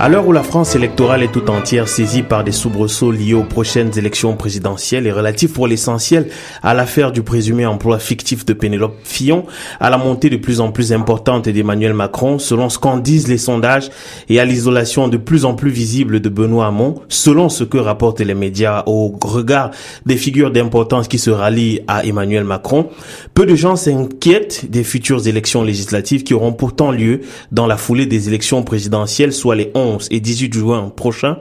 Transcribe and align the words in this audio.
À 0.00 0.08
l'heure 0.08 0.28
où 0.28 0.32
la 0.32 0.44
France 0.44 0.76
électorale 0.76 1.24
est 1.24 1.32
tout 1.32 1.50
entière 1.50 1.88
saisie 1.88 2.22
par 2.22 2.44
des 2.44 2.52
soubresauts 2.52 3.10
liés 3.10 3.34
aux 3.34 3.42
prochaines 3.42 3.98
élections 3.98 4.36
présidentielles 4.36 5.08
et 5.08 5.10
relatifs 5.10 5.52
pour 5.52 5.66
l'essentiel 5.66 6.28
à 6.62 6.72
l'affaire 6.72 7.10
du 7.10 7.22
présumé 7.22 7.66
emploi 7.66 7.98
fictif 7.98 8.46
de 8.46 8.52
Pénélope 8.52 8.96
Fillon, 9.02 9.44
à 9.80 9.90
la 9.90 9.98
montée 9.98 10.30
de 10.30 10.36
plus 10.36 10.60
en 10.60 10.70
plus 10.70 10.92
importante 10.92 11.48
d'Emmanuel 11.48 11.94
Macron, 11.94 12.38
selon 12.38 12.68
ce 12.68 12.78
qu'en 12.78 12.98
disent 12.98 13.26
les 13.26 13.38
sondages, 13.38 13.90
et 14.28 14.38
à 14.38 14.44
l'isolation 14.44 15.08
de 15.08 15.16
plus 15.16 15.44
en 15.44 15.54
plus 15.54 15.70
visible 15.70 16.20
de 16.20 16.28
Benoît 16.28 16.68
Hamon, 16.68 17.02
selon 17.08 17.48
ce 17.48 17.64
que 17.64 17.78
rapportent 17.78 18.20
les 18.20 18.34
médias 18.34 18.84
au 18.86 19.18
regard 19.20 19.72
des 20.06 20.16
figures 20.16 20.52
d'importance 20.52 21.08
qui 21.08 21.18
se 21.18 21.30
rallient 21.30 21.80
à 21.88 22.04
Emmanuel 22.04 22.44
Macron, 22.44 22.88
peu 23.34 23.46
de 23.46 23.56
gens 23.56 23.74
s'inquiètent 23.74 24.70
des 24.70 24.84
futures 24.84 25.26
élections 25.26 25.64
législatives 25.64 26.22
qui 26.22 26.34
auront 26.34 26.52
pourtant 26.52 26.92
lieu 26.92 27.22
dans 27.50 27.66
la 27.66 27.76
foulée 27.76 28.06
des 28.06 28.28
élections 28.28 28.62
présidentielles, 28.62 29.32
soit 29.32 29.56
les 29.56 29.72
11 29.74 29.87
et 30.10 30.20
18 30.20 30.52
juin 30.52 30.92
prochains, 30.94 31.38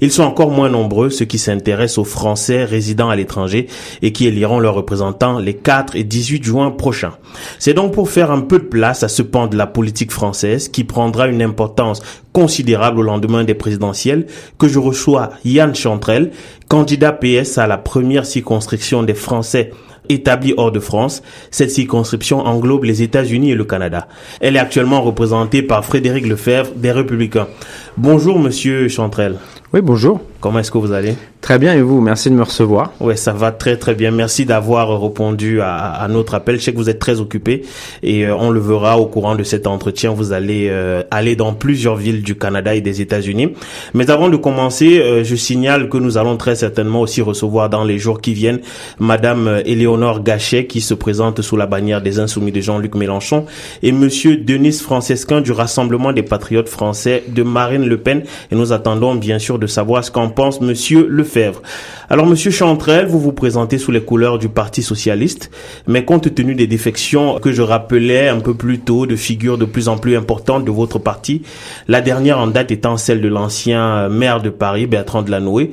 ils 0.00 0.12
sont 0.12 0.22
encore 0.22 0.50
moins 0.50 0.68
nombreux 0.68 1.10
ceux 1.10 1.24
qui 1.24 1.38
s'intéressent 1.38 1.98
aux 1.98 2.04
Français 2.04 2.64
résidant 2.64 3.08
à 3.08 3.16
l'étranger 3.16 3.66
et 4.02 4.12
qui 4.12 4.26
éliront 4.26 4.60
leurs 4.60 4.74
représentants 4.74 5.38
les 5.38 5.54
4 5.54 5.96
et 5.96 6.04
18 6.04 6.44
juin 6.44 6.70
prochains. 6.70 7.14
C'est 7.58 7.74
donc 7.74 7.92
pour 7.92 8.10
faire 8.10 8.30
un 8.30 8.40
peu 8.40 8.58
de 8.58 8.64
place 8.64 9.02
à 9.02 9.08
ce 9.08 9.22
pan 9.22 9.46
de 9.46 9.56
la 9.56 9.66
politique 9.66 10.12
française 10.12 10.68
qui 10.68 10.84
prendra 10.84 11.28
une 11.28 11.42
importance 11.42 12.02
considérable 12.32 13.00
au 13.00 13.02
lendemain 13.02 13.44
des 13.44 13.54
présidentielles 13.54 14.26
que 14.58 14.68
je 14.68 14.78
reçois 14.78 15.30
Yann 15.44 15.74
Chantrel, 15.74 16.30
candidat 16.68 17.12
PS 17.12 17.58
à 17.58 17.66
la 17.66 17.78
première 17.78 18.26
circonscription 18.26 19.02
des 19.02 19.14
Français 19.14 19.72
établie 20.08 20.54
hors 20.56 20.72
de 20.72 20.80
France. 20.80 21.22
Cette 21.50 21.70
circonscription 21.70 22.40
englobe 22.40 22.84
les 22.84 23.02
États-Unis 23.02 23.52
et 23.52 23.54
le 23.54 23.64
Canada. 23.64 24.08
Elle 24.40 24.56
est 24.56 24.60
actuellement 24.60 25.02
représentée 25.02 25.62
par 25.62 25.84
Frédéric 25.84 26.26
Lefebvre 26.26 26.72
des 26.76 26.92
Républicains. 26.92 27.48
Bonjour 27.96 28.38
Monsieur 28.38 28.88
Chantrel. 28.88 29.38
Oui, 29.72 29.80
bonjour. 29.82 30.20
Comment 30.40 30.60
est-ce 30.60 30.70
que 30.70 30.78
vous 30.78 30.92
allez? 30.92 31.14
Très 31.42 31.58
bien, 31.58 31.74
et 31.74 31.82
vous? 31.82 32.00
Merci 32.00 32.30
de 32.30 32.34
me 32.34 32.42
recevoir. 32.42 32.92
Oui, 33.00 33.16
ça 33.18 33.32
va 33.32 33.52
très 33.52 33.76
très 33.76 33.94
bien. 33.94 34.10
Merci 34.10 34.46
d'avoir 34.46 35.00
répondu 35.00 35.60
à, 35.60 35.74
à, 35.74 36.08
notre 36.08 36.34
appel. 36.34 36.58
Je 36.58 36.64
sais 36.64 36.72
que 36.72 36.78
vous 36.78 36.88
êtes 36.88 36.98
très 36.98 37.20
occupé 37.20 37.64
et 38.02 38.24
euh, 38.24 38.34
on 38.36 38.50
le 38.50 38.60
verra 38.60 38.98
au 38.98 39.06
courant 39.06 39.34
de 39.34 39.42
cet 39.42 39.66
entretien. 39.66 40.12
Vous 40.12 40.32
allez 40.32 40.68
euh, 40.70 41.02
aller 41.10 41.36
dans 41.36 41.52
plusieurs 41.52 41.96
villes 41.96 42.22
du 42.22 42.34
Canada 42.36 42.74
et 42.74 42.80
des 42.80 43.02
États-Unis. 43.02 43.52
Mais 43.94 44.10
avant 44.10 44.30
de 44.30 44.36
commencer, 44.36 45.00
euh, 45.00 45.22
je 45.22 45.36
signale 45.36 45.88
que 45.88 45.98
nous 45.98 46.16
allons 46.16 46.36
très 46.36 46.54
certainement 46.54 47.02
aussi 47.02 47.20
recevoir 47.20 47.68
dans 47.68 47.84
les 47.84 47.98
jours 47.98 48.20
qui 48.20 48.32
viennent 48.32 48.60
Madame 48.98 49.60
Éléonore 49.66 50.22
Gachet 50.22 50.66
qui 50.66 50.80
se 50.80 50.94
présente 50.94 51.42
sous 51.42 51.56
la 51.56 51.66
bannière 51.66 52.00
des 52.00 52.20
Insoumis 52.20 52.52
de 52.52 52.60
Jean-Luc 52.60 52.94
Mélenchon 52.94 53.44
et 53.82 53.92
Monsieur 53.92 54.36
Denis 54.38 54.72
Francesquin 54.72 55.40
du 55.40 55.52
Rassemblement 55.52 56.12
des 56.12 56.22
Patriotes 56.22 56.68
Français 56.68 57.24
de 57.28 57.42
Marine 57.42 57.77
Le 57.86 57.98
Pen. 57.98 58.22
Et 58.50 58.54
nous 58.54 58.72
attendons 58.72 59.14
bien 59.14 59.38
sûr 59.38 59.58
de 59.58 59.66
savoir 59.66 60.04
ce 60.04 60.10
qu'en 60.10 60.28
pense 60.28 60.60
Monsieur 60.60 61.06
Lefebvre. 61.08 61.62
Alors, 62.10 62.26
Monsieur 62.26 62.50
Chantrel, 62.50 63.06
vous 63.06 63.20
vous 63.20 63.32
présentez 63.32 63.78
sous 63.78 63.92
les 63.92 64.00
couleurs 64.00 64.38
du 64.38 64.48
Parti 64.48 64.82
socialiste, 64.82 65.50
mais 65.86 66.04
compte 66.04 66.34
tenu 66.34 66.54
des 66.54 66.66
défections 66.66 67.38
que 67.38 67.52
je 67.52 67.62
rappelais 67.62 68.28
un 68.28 68.40
peu 68.40 68.54
plus 68.54 68.78
tôt 68.78 69.06
de 69.06 69.16
figures 69.16 69.58
de 69.58 69.64
plus 69.64 69.88
en 69.88 69.98
plus 69.98 70.16
importantes 70.16 70.64
de 70.64 70.70
votre 70.70 70.98
parti, 70.98 71.42
la 71.86 72.00
dernière 72.00 72.38
en 72.38 72.46
date 72.46 72.70
étant 72.70 72.96
celle 72.96 73.20
de 73.20 73.28
l'ancien 73.28 74.08
maire 74.08 74.40
de 74.40 74.50
Paris, 74.50 74.86
Bertrand 74.86 75.22
Delanoë, 75.22 75.70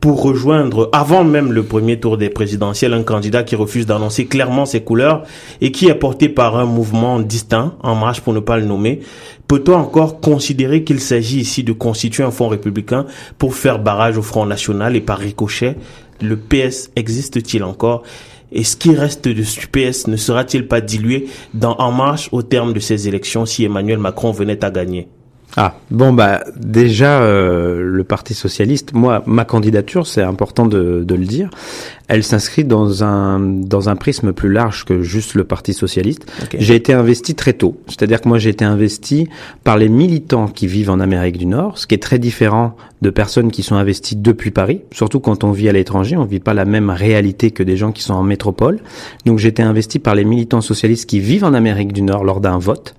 pour 0.00 0.22
rejoindre, 0.22 0.88
avant 0.92 1.24
même 1.24 1.52
le 1.52 1.64
premier 1.64 1.98
tour 1.98 2.16
des 2.18 2.28
présidentielles, 2.28 2.92
un 2.92 3.02
candidat 3.02 3.42
qui 3.42 3.56
refuse 3.56 3.86
d'annoncer 3.86 4.26
clairement 4.26 4.66
ses 4.66 4.82
couleurs 4.82 5.24
et 5.60 5.72
qui 5.72 5.88
est 5.88 5.94
porté 5.94 6.28
par 6.28 6.56
un 6.56 6.66
mouvement 6.66 7.18
distinct, 7.20 7.74
En 7.82 7.94
Marche 7.94 8.20
pour 8.20 8.32
ne 8.32 8.40
pas 8.40 8.58
le 8.58 8.66
nommer, 8.66 9.00
peut-on 9.48 9.74
encore 9.74 10.20
considérer 10.20 10.84
qu'il 10.84 11.00
s'agit 11.00 11.40
ici 11.40 11.64
de 11.64 11.72
constituer 11.72 12.22
un 12.22 12.30
fonds 12.30 12.48
républicain 12.48 13.06
pour 13.38 13.54
faire 13.54 13.78
barrage 13.78 14.18
au 14.18 14.22
Front 14.22 14.46
National 14.46 14.96
et 14.96 15.00
par 15.00 15.18
ricochet, 15.18 15.76
le 16.20 16.36
PS 16.36 16.90
existe-t-il 16.96 17.64
encore? 17.64 18.02
Et 18.52 18.64
ce 18.64 18.76
qui 18.76 18.94
reste 18.94 19.26
de 19.26 19.42
ce 19.42 19.66
PS 19.66 20.06
ne 20.06 20.16
sera-t-il 20.16 20.68
pas 20.68 20.80
dilué 20.80 21.26
dans 21.52 21.74
En 21.76 21.90
Marche 21.90 22.28
au 22.32 22.42
terme 22.42 22.72
de 22.72 22.80
ces 22.80 23.08
élections 23.08 23.44
si 23.44 23.64
Emmanuel 23.64 23.98
Macron 23.98 24.30
venait 24.30 24.64
à 24.64 24.70
gagner? 24.70 25.08
Ah. 25.56 25.74
Bon 25.90 26.12
bah 26.12 26.44
déjà 26.56 27.22
euh, 27.22 27.80
le 27.82 28.04
Parti 28.04 28.34
socialiste, 28.34 28.92
moi 28.92 29.22
ma 29.26 29.44
candidature 29.44 30.06
c'est 30.06 30.22
important 30.22 30.66
de, 30.66 31.02
de, 31.06 31.14
le 31.14 31.24
dire, 31.24 31.50
elle 32.08 32.24
s'inscrit 32.24 32.64
dans 32.64 33.04
un 33.04 33.38
dans 33.40 33.88
un 33.88 33.96
prisme 33.96 34.32
plus 34.32 34.52
large 34.52 34.84
que 34.84 35.02
juste 35.02 35.34
le 35.34 35.44
Parti 35.44 35.72
socialiste. 35.72 36.30
J'ai 36.58 36.74
été 36.74 36.92
investi 36.92 37.34
très 37.34 37.54
tôt, 37.54 37.80
c'est-à-dire 37.86 38.20
que 38.20 38.28
moi 38.28 38.38
j'ai 38.38 38.50
été 38.50 38.64
investi 38.64 39.28
par 39.64 39.78
les 39.78 39.88
militants 39.88 40.48
qui 40.48 40.66
vivent 40.66 40.90
en 40.90 41.00
Amérique 41.00 41.38
du 41.38 41.46
Nord, 41.46 41.78
ce 41.78 41.86
qui 41.86 41.94
est 41.94 42.02
très 42.02 42.18
différent 42.18 42.76
de 43.02 43.10
personnes 43.10 43.50
qui 43.50 43.62
sont 43.62 43.76
investies 43.76 44.16
depuis 44.16 44.50
Paris, 44.50 44.82
surtout 44.90 45.20
quand 45.20 45.44
on 45.44 45.52
vit 45.52 45.68
à 45.68 45.72
l'étranger, 45.72 46.16
on 46.16 46.24
vit 46.24 46.40
pas 46.40 46.54
la 46.54 46.64
même 46.64 46.90
réalité 46.90 47.50
que 47.50 47.62
des 47.62 47.76
gens 47.76 47.92
qui 47.92 48.02
sont 48.02 48.14
en 48.14 48.22
métropole. 48.22 48.80
Donc 49.24 49.38
été 49.44 49.62
investi 49.62 49.98
par 49.98 50.14
les 50.14 50.24
militants 50.24 50.60
socialistes 50.60 51.08
qui 51.08 51.20
vivent 51.20 51.44
en 51.44 51.54
Amérique 51.54 51.92
du 51.92 52.02
Nord 52.02 52.24
lors 52.24 52.40
d'un 52.40 52.58
vote. 52.58 52.94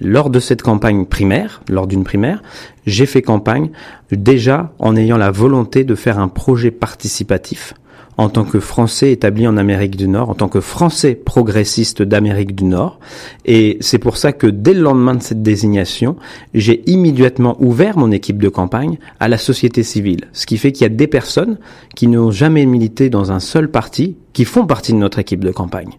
Lors 0.00 0.30
de 0.30 0.40
cette 0.40 0.62
campagne 0.62 1.04
primaire, 1.06 1.62
lors 1.68 1.86
d'une 1.86 2.04
primaire, 2.04 2.42
j'ai 2.86 3.06
fait 3.06 3.22
campagne 3.22 3.70
déjà 4.12 4.72
en 4.78 4.96
ayant 4.96 5.16
la 5.16 5.30
volonté 5.30 5.84
de 5.84 5.94
faire 5.94 6.18
un 6.18 6.28
projet 6.28 6.70
participatif 6.70 7.74
en 8.18 8.28
tant 8.28 8.44
que 8.44 8.58
Français 8.58 9.12
établi 9.12 9.46
en 9.46 9.56
Amérique 9.56 9.96
du 9.96 10.08
Nord, 10.08 10.30
en 10.30 10.34
tant 10.34 10.48
que 10.48 10.60
Français 10.60 11.14
progressiste 11.14 12.02
d'Amérique 12.02 12.54
du 12.54 12.64
Nord. 12.64 12.98
Et 13.46 13.78
c'est 13.80 13.98
pour 13.98 14.16
ça 14.16 14.32
que 14.32 14.48
dès 14.48 14.74
le 14.74 14.82
lendemain 14.82 15.14
de 15.14 15.22
cette 15.22 15.42
désignation, 15.42 16.16
j'ai 16.52 16.82
immédiatement 16.90 17.56
ouvert 17.60 17.96
mon 17.96 18.10
équipe 18.10 18.42
de 18.42 18.48
campagne 18.48 18.98
à 19.20 19.28
la 19.28 19.38
société 19.38 19.84
civile. 19.84 20.26
Ce 20.32 20.46
qui 20.46 20.58
fait 20.58 20.72
qu'il 20.72 20.82
y 20.82 20.86
a 20.86 20.94
des 20.94 21.06
personnes 21.06 21.58
qui 21.94 22.08
n'ont 22.08 22.32
jamais 22.32 22.66
milité 22.66 23.08
dans 23.08 23.30
un 23.30 23.40
seul 23.40 23.70
parti, 23.70 24.16
qui 24.38 24.44
font 24.44 24.66
partie 24.66 24.92
de 24.92 24.98
notre 24.98 25.18
équipe 25.18 25.42
de 25.42 25.50
campagne. 25.50 25.90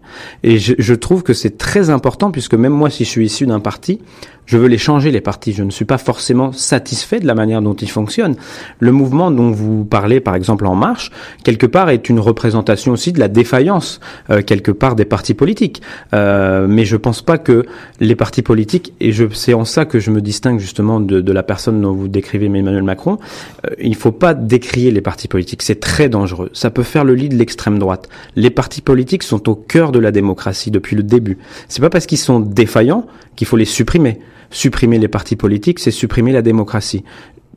Et 0.44 0.56
je, 0.56 0.72
je 0.78 0.94
trouve 0.94 1.22
que 1.22 1.34
c'est 1.34 1.58
très 1.58 1.90
important 1.90 2.30
puisque 2.30 2.54
même 2.54 2.72
moi, 2.72 2.88
si 2.88 3.04
je 3.04 3.10
suis 3.10 3.26
issu 3.26 3.44
d'un 3.44 3.60
parti, 3.60 4.00
je 4.50 4.56
veux 4.58 4.66
les 4.66 4.78
changer, 4.78 5.12
les 5.12 5.20
partis. 5.20 5.52
Je 5.52 5.62
ne 5.62 5.70
suis 5.70 5.84
pas 5.84 5.96
forcément 5.96 6.50
satisfait 6.50 7.20
de 7.20 7.26
la 7.28 7.36
manière 7.36 7.62
dont 7.62 7.74
ils 7.74 7.88
fonctionnent. 7.88 8.34
Le 8.80 8.90
mouvement 8.90 9.30
dont 9.30 9.52
vous 9.52 9.84
parlez, 9.84 10.18
par 10.18 10.34
exemple, 10.34 10.66
En 10.66 10.74
Marche, 10.74 11.12
quelque 11.44 11.66
part 11.66 11.88
est 11.88 12.08
une 12.08 12.18
représentation 12.18 12.90
aussi 12.90 13.12
de 13.12 13.20
la 13.20 13.28
défaillance, 13.28 14.00
euh, 14.28 14.42
quelque 14.42 14.72
part, 14.72 14.96
des 14.96 15.04
partis 15.04 15.34
politiques. 15.34 15.82
Euh, 16.14 16.66
mais 16.68 16.84
je 16.84 16.96
pense 16.96 17.22
pas 17.22 17.38
que 17.38 17.64
les 18.00 18.16
partis 18.16 18.42
politiques, 18.42 18.92
et 18.98 19.12
c'est 19.34 19.54
en 19.54 19.64
ça 19.64 19.84
que 19.84 20.00
je 20.00 20.10
me 20.10 20.20
distingue 20.20 20.58
justement 20.58 20.98
de, 20.98 21.20
de 21.20 21.32
la 21.32 21.44
personne 21.44 21.80
dont 21.80 21.92
vous 21.92 22.08
décrivez 22.08 22.46
Emmanuel 22.46 22.82
Macron, 22.82 23.18
euh, 23.66 23.74
il 23.78 23.94
faut 23.94 24.10
pas 24.10 24.34
décrier 24.34 24.90
les 24.90 25.00
partis 25.00 25.28
politiques. 25.28 25.62
C'est 25.62 25.78
très 25.78 26.08
dangereux. 26.08 26.50
Ça 26.54 26.70
peut 26.70 26.82
faire 26.82 27.04
le 27.04 27.14
lit 27.14 27.28
de 27.28 27.36
l'extrême 27.36 27.78
droite. 27.78 28.08
Les 28.36 28.50
partis 28.50 28.80
politiques 28.80 29.22
sont 29.22 29.48
au 29.48 29.54
cœur 29.54 29.92
de 29.92 29.98
la 29.98 30.12
démocratie 30.12 30.70
depuis 30.70 30.96
le 30.96 31.02
début. 31.02 31.38
C'est 31.68 31.80
pas 31.80 31.90
parce 31.90 32.06
qu'ils 32.06 32.18
sont 32.18 32.40
défaillants 32.40 33.06
qu'il 33.36 33.46
faut 33.46 33.56
les 33.56 33.64
supprimer 33.64 34.20
supprimer 34.50 34.98
les 34.98 35.08
partis 35.08 35.36
politiques, 35.36 35.78
c'est 35.78 35.90
supprimer 35.90 36.32
la 36.32 36.42
démocratie. 36.42 37.04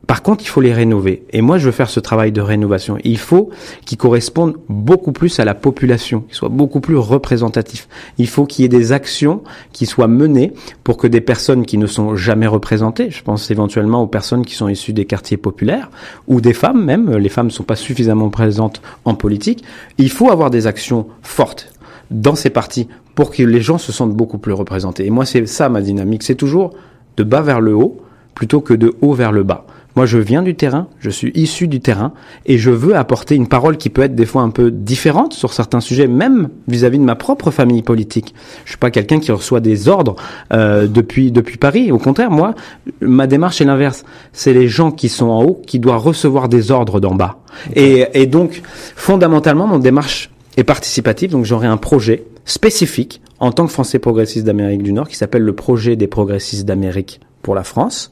Par 0.06 0.22
contre, 0.22 0.44
il 0.44 0.48
faut 0.48 0.60
les 0.60 0.72
rénover. 0.72 1.24
Et 1.30 1.40
moi, 1.40 1.58
je 1.58 1.66
veux 1.66 1.72
faire 1.72 1.88
ce 1.88 2.00
travail 2.00 2.32
de 2.32 2.40
rénovation. 2.40 2.98
Il 3.04 3.18
faut 3.18 3.50
qu'ils 3.84 3.98
correspondent 3.98 4.56
beaucoup 4.68 5.12
plus 5.12 5.38
à 5.40 5.44
la 5.44 5.54
population, 5.54 6.20
qu'ils 6.20 6.34
soient 6.34 6.48
beaucoup 6.48 6.80
plus 6.80 6.96
représentatifs. 6.96 7.88
Il 8.18 8.28
faut 8.28 8.44
qu'il 8.44 8.62
y 8.62 8.66
ait 8.66 8.68
des 8.68 8.92
actions 8.92 9.42
qui 9.72 9.86
soient 9.86 10.08
menées 10.08 10.52
pour 10.82 10.96
que 10.96 11.06
des 11.06 11.20
personnes 11.20 11.64
qui 11.64 11.78
ne 11.78 11.86
sont 11.86 12.16
jamais 12.16 12.46
représentées, 12.46 13.10
je 13.10 13.22
pense 13.22 13.50
éventuellement 13.50 14.02
aux 14.02 14.06
personnes 14.06 14.44
qui 14.44 14.54
sont 14.54 14.68
issues 14.68 14.92
des 14.92 15.04
quartiers 15.04 15.36
populaires, 15.36 15.90
ou 16.26 16.40
des 16.40 16.54
femmes 16.54 16.84
même, 16.84 17.16
les 17.16 17.28
femmes 17.28 17.46
ne 17.46 17.52
sont 17.52 17.64
pas 17.64 17.76
suffisamment 17.76 18.30
présentes 18.30 18.82
en 19.04 19.14
politique, 19.14 19.64
il 19.98 20.10
faut 20.10 20.30
avoir 20.30 20.50
des 20.50 20.66
actions 20.66 21.06
fortes 21.22 21.72
dans 22.10 22.34
ces 22.34 22.50
partis 22.50 22.88
pour 23.14 23.30
que 23.30 23.42
les 23.42 23.60
gens 23.60 23.78
se 23.78 23.92
sentent 23.92 24.14
beaucoup 24.14 24.38
plus 24.38 24.52
représentés. 24.52 25.06
Et 25.06 25.10
moi, 25.10 25.24
c'est 25.24 25.46
ça 25.46 25.68
ma 25.68 25.80
dynamique. 25.80 26.22
C'est 26.22 26.34
toujours 26.34 26.70
de 27.16 27.24
bas 27.24 27.40
vers 27.40 27.60
le 27.60 27.74
haut 27.74 28.00
plutôt 28.34 28.60
que 28.60 28.74
de 28.74 28.94
haut 29.00 29.14
vers 29.14 29.32
le 29.32 29.44
bas. 29.44 29.66
Moi, 29.96 30.06
je 30.06 30.18
viens 30.18 30.42
du 30.42 30.56
terrain, 30.56 30.88
je 30.98 31.08
suis 31.08 31.30
issu 31.34 31.68
du 31.68 31.80
terrain, 31.80 32.12
et 32.46 32.58
je 32.58 32.70
veux 32.70 32.96
apporter 32.96 33.36
une 33.36 33.46
parole 33.46 33.76
qui 33.76 33.90
peut 33.90 34.02
être 34.02 34.16
des 34.16 34.26
fois 34.26 34.42
un 34.42 34.50
peu 34.50 34.72
différente 34.72 35.34
sur 35.34 35.52
certains 35.52 35.80
sujets, 35.80 36.08
même 36.08 36.48
vis-à-vis 36.66 36.98
de 36.98 37.04
ma 37.04 37.14
propre 37.14 37.52
famille 37.52 37.82
politique. 37.82 38.34
Je 38.64 38.70
suis 38.70 38.78
pas 38.78 38.90
quelqu'un 38.90 39.20
qui 39.20 39.30
reçoit 39.30 39.60
des 39.60 39.88
ordres 39.88 40.16
euh, 40.52 40.88
depuis 40.88 41.30
depuis 41.30 41.58
Paris. 41.58 41.92
Au 41.92 41.98
contraire, 41.98 42.32
moi, 42.32 42.54
ma 43.00 43.28
démarche 43.28 43.60
est 43.60 43.64
l'inverse. 43.64 44.04
C'est 44.32 44.52
les 44.52 44.66
gens 44.66 44.90
qui 44.90 45.08
sont 45.08 45.26
en 45.26 45.44
haut 45.44 45.62
qui 45.64 45.78
doivent 45.78 46.02
recevoir 46.02 46.48
des 46.48 46.72
ordres 46.72 46.98
d'en 46.98 47.14
bas. 47.14 47.38
Et, 47.76 48.06
et 48.14 48.26
donc, 48.26 48.62
fondamentalement, 48.96 49.68
mon 49.68 49.78
démarche 49.78 50.30
est 50.56 50.64
participative. 50.64 51.30
Donc, 51.30 51.44
j'aurai 51.44 51.68
un 51.68 51.76
projet 51.76 52.24
spécifique 52.44 53.20
en 53.38 53.52
tant 53.52 53.66
que 53.66 53.72
Français 53.72 54.00
progressiste 54.00 54.44
d'Amérique 54.44 54.82
du 54.82 54.92
Nord 54.92 55.08
qui 55.08 55.16
s'appelle 55.16 55.42
le 55.42 55.54
projet 55.54 55.96
des 55.96 56.06
progressistes 56.06 56.64
d'Amérique 56.64 57.20
pour 57.42 57.54
la 57.54 57.62
France 57.62 58.10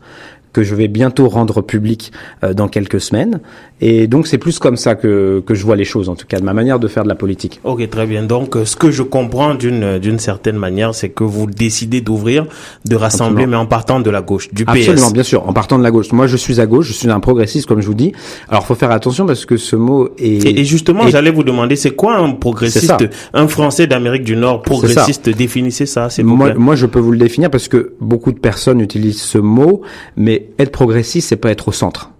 que 0.53 0.63
je 0.63 0.75
vais 0.75 0.89
bientôt 0.89 1.29
rendre 1.29 1.63
public 1.63 2.13
euh, 2.45 2.55
dans 2.55 2.69
quelques 2.69 3.01
semaines. 3.01 3.41
Et 3.81 4.07
donc 4.07 4.27
c'est 4.27 4.39
plus 4.39 4.59
comme 4.59 4.77
ça 4.77 4.95
que, 4.95 5.43
que 5.45 5.55
je 5.55 5.65
vois 5.65 5.77
les 5.77 5.85
choses, 5.85 6.09
en 6.09 6.15
tout 6.15 6.27
cas, 6.27 6.39
de 6.39 6.45
ma 6.45 6.53
manière 6.53 6.79
de 6.79 6.89
faire 6.89 7.03
de 7.05 7.09
la 7.09 7.15
politique. 7.15 7.61
Ok, 7.65 7.89
très 7.91 8.07
bien. 8.07 8.23
Donc 8.23 8.57
ce 8.65 8.77
que 8.77 8.91
je 8.91 9.03
comprends 9.03 9.55
d'une 9.55 9.99
d'une 9.99 10.19
certaine 10.19 10.57
manière, 10.57 10.95
c'est 10.95 11.09
que 11.09 11.25
vous 11.25 11.47
décidez 11.47 12.01
d'ouvrir, 12.01 12.47
de 12.85 12.97
rassembler, 12.97 13.47
mais 13.47 13.57
en 13.57 13.67
partant 13.67 14.01
de 14.01 14.11
la 14.11 14.23
gauche, 14.23 14.53
du 14.53 14.65
PS. 14.65 14.71
Absolument, 14.71 15.11
bien 15.11 15.23
sûr, 15.23 15.49
en 15.49 15.53
partant 15.53 15.79
de 15.79 15.83
la 15.83 15.91
gauche. 15.91 16.13
Moi, 16.13 16.27
je 16.27 16.37
suis 16.37 16.61
à 16.61 16.67
gauche, 16.67 16.87
je 16.87 16.93
suis 16.93 17.11
un 17.11 17.21
progressiste, 17.21 17.67
comme 17.67 17.81
je 17.81 17.87
vous 17.87 17.95
dis. 17.95 18.13
Alors, 18.49 18.67
faut 18.67 18.75
faire 18.75 18.91
attention 18.91 19.27
parce 19.27 19.47
que 19.47 19.57
ce 19.57 19.77
mot 19.77 20.11
est. 20.19 20.47
Et, 20.47 20.65
justement, 20.65 21.09
j'allais 21.09 21.31
vous 21.31 21.45
demander, 21.45 21.77
c'est 21.77 21.93
quoi 21.93 22.17
un 22.17 22.33
progressiste, 22.33 23.05
un 23.33 23.49
Français 23.49 23.87
d'Amérique 23.87 24.25
du 24.25 24.37
Nord 24.37 24.63
progressiste 24.63 25.29
Définissez 25.31 25.87
ça. 25.87 26.11
C'est 26.11 26.23
moi, 26.23 26.55
moi, 26.55 26.77
je 26.77 26.87
peux 26.87 26.99
vous 26.99 27.13
le 27.13 27.19
définir 27.19 27.51
parce 27.51 27.69
que 27.69 27.95
beaucoup 28.01 28.33
de 28.33 28.39
personnes 28.39 28.81
utilisent 28.81 29.23
ce 29.23 29.39
mot, 29.39 29.83
mais 30.17 30.42
être 30.59 30.73
progressiste, 30.73 31.29
c'est 31.29 31.37
pas 31.37 31.51
être 31.51 31.69
au 31.69 31.73
centre. 31.73 32.11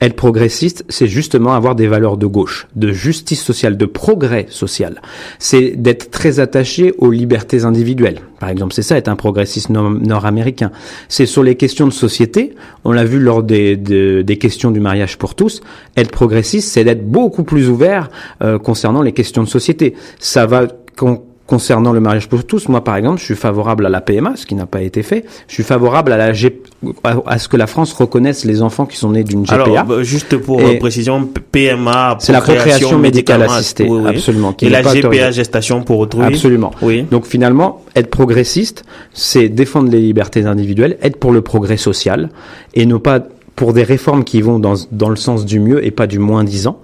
Être 0.00 0.16
progressiste, 0.16 0.84
c'est 0.88 1.06
justement 1.06 1.54
avoir 1.54 1.76
des 1.76 1.86
valeurs 1.86 2.16
de 2.16 2.26
gauche, 2.26 2.66
de 2.74 2.92
justice 2.92 3.42
sociale, 3.42 3.76
de 3.76 3.86
progrès 3.86 4.46
social. 4.50 5.00
C'est 5.38 5.70
d'être 5.76 6.10
très 6.10 6.40
attaché 6.40 6.92
aux 6.98 7.10
libertés 7.10 7.64
individuelles. 7.64 8.20
Par 8.40 8.48
exemple, 8.48 8.74
c'est 8.74 8.82
ça, 8.82 8.96
être 8.96 9.08
un 9.08 9.16
progressiste 9.16 9.70
nord-américain. 9.70 10.72
C'est 11.08 11.26
sur 11.26 11.42
les 11.42 11.54
questions 11.54 11.86
de 11.86 11.92
société, 11.92 12.54
on 12.84 12.92
l'a 12.92 13.04
vu 13.04 13.20
lors 13.20 13.42
des, 13.42 14.38
questions 14.40 14.72
du 14.72 14.80
mariage 14.80 15.16
pour 15.16 15.34
tous, 15.34 15.60
être 15.96 16.10
progressiste, 16.10 16.68
c'est 16.70 16.84
d'être 16.84 17.06
beaucoup 17.08 17.44
plus 17.44 17.68
ouvert 17.68 18.10
euh, 18.42 18.58
concernant 18.58 19.00
les 19.00 19.12
questions 19.12 19.44
de 19.44 19.48
société. 19.48 19.94
Ça 20.18 20.44
va 20.44 20.66
concernant 21.46 21.92
le 21.92 22.00
mariage 22.00 22.28
pour 22.28 22.44
tous, 22.44 22.68
moi 22.68 22.82
par 22.82 22.96
exemple, 22.96 23.18
je 23.20 23.24
suis 23.24 23.34
favorable 23.34 23.84
à 23.86 23.88
la 23.88 24.00
PMA, 24.00 24.34
ce 24.36 24.46
qui 24.46 24.54
n'a 24.54 24.66
pas 24.66 24.82
été 24.82 25.02
fait. 25.02 25.24
Je 25.46 25.54
suis 25.54 25.62
favorable 25.62 26.12
à 26.12 26.16
la 26.16 26.32
à, 27.04 27.38
ce 27.38 27.48
que 27.48 27.56
la 27.56 27.66
France 27.66 27.92
reconnaisse 27.92 28.44
les 28.44 28.62
enfants 28.62 28.86
qui 28.86 28.96
sont 28.96 29.10
nés 29.10 29.24
d'une 29.24 29.44
GPA. 29.44 29.54
Alors, 29.54 29.84
bah, 29.84 30.02
juste 30.02 30.36
pour 30.38 30.60
précision, 30.78 31.28
PMA, 31.52 32.16
c'est 32.20 32.32
la 32.32 32.40
procréation 32.40 32.98
médicale 32.98 33.42
assistée, 33.42 33.88
absolument. 34.06 34.54
et 34.60 34.68
la 34.68 34.82
GPA, 34.82 35.30
gestation 35.30 35.82
pour 35.82 35.98
autrui. 35.98 36.24
Absolument. 36.24 36.72
Oui. 36.82 37.04
Donc 37.10 37.26
finalement, 37.26 37.82
être 37.94 38.10
progressiste, 38.10 38.84
c'est 39.12 39.48
défendre 39.48 39.90
les 39.90 40.00
libertés 40.00 40.44
individuelles, 40.44 40.96
être 41.02 41.18
pour 41.18 41.32
le 41.32 41.42
progrès 41.42 41.76
social 41.76 42.30
et 42.74 42.86
ne 42.86 42.96
pas 42.96 43.20
pour 43.56 43.72
des 43.72 43.84
réformes 43.84 44.24
qui 44.24 44.40
vont 44.40 44.58
dans, 44.58 44.74
dans 44.90 45.08
le 45.08 45.16
sens 45.16 45.44
du 45.44 45.60
mieux 45.60 45.84
et 45.84 45.90
pas 45.90 46.06
du 46.06 46.18
moins 46.18 46.44
disant. 46.44 46.80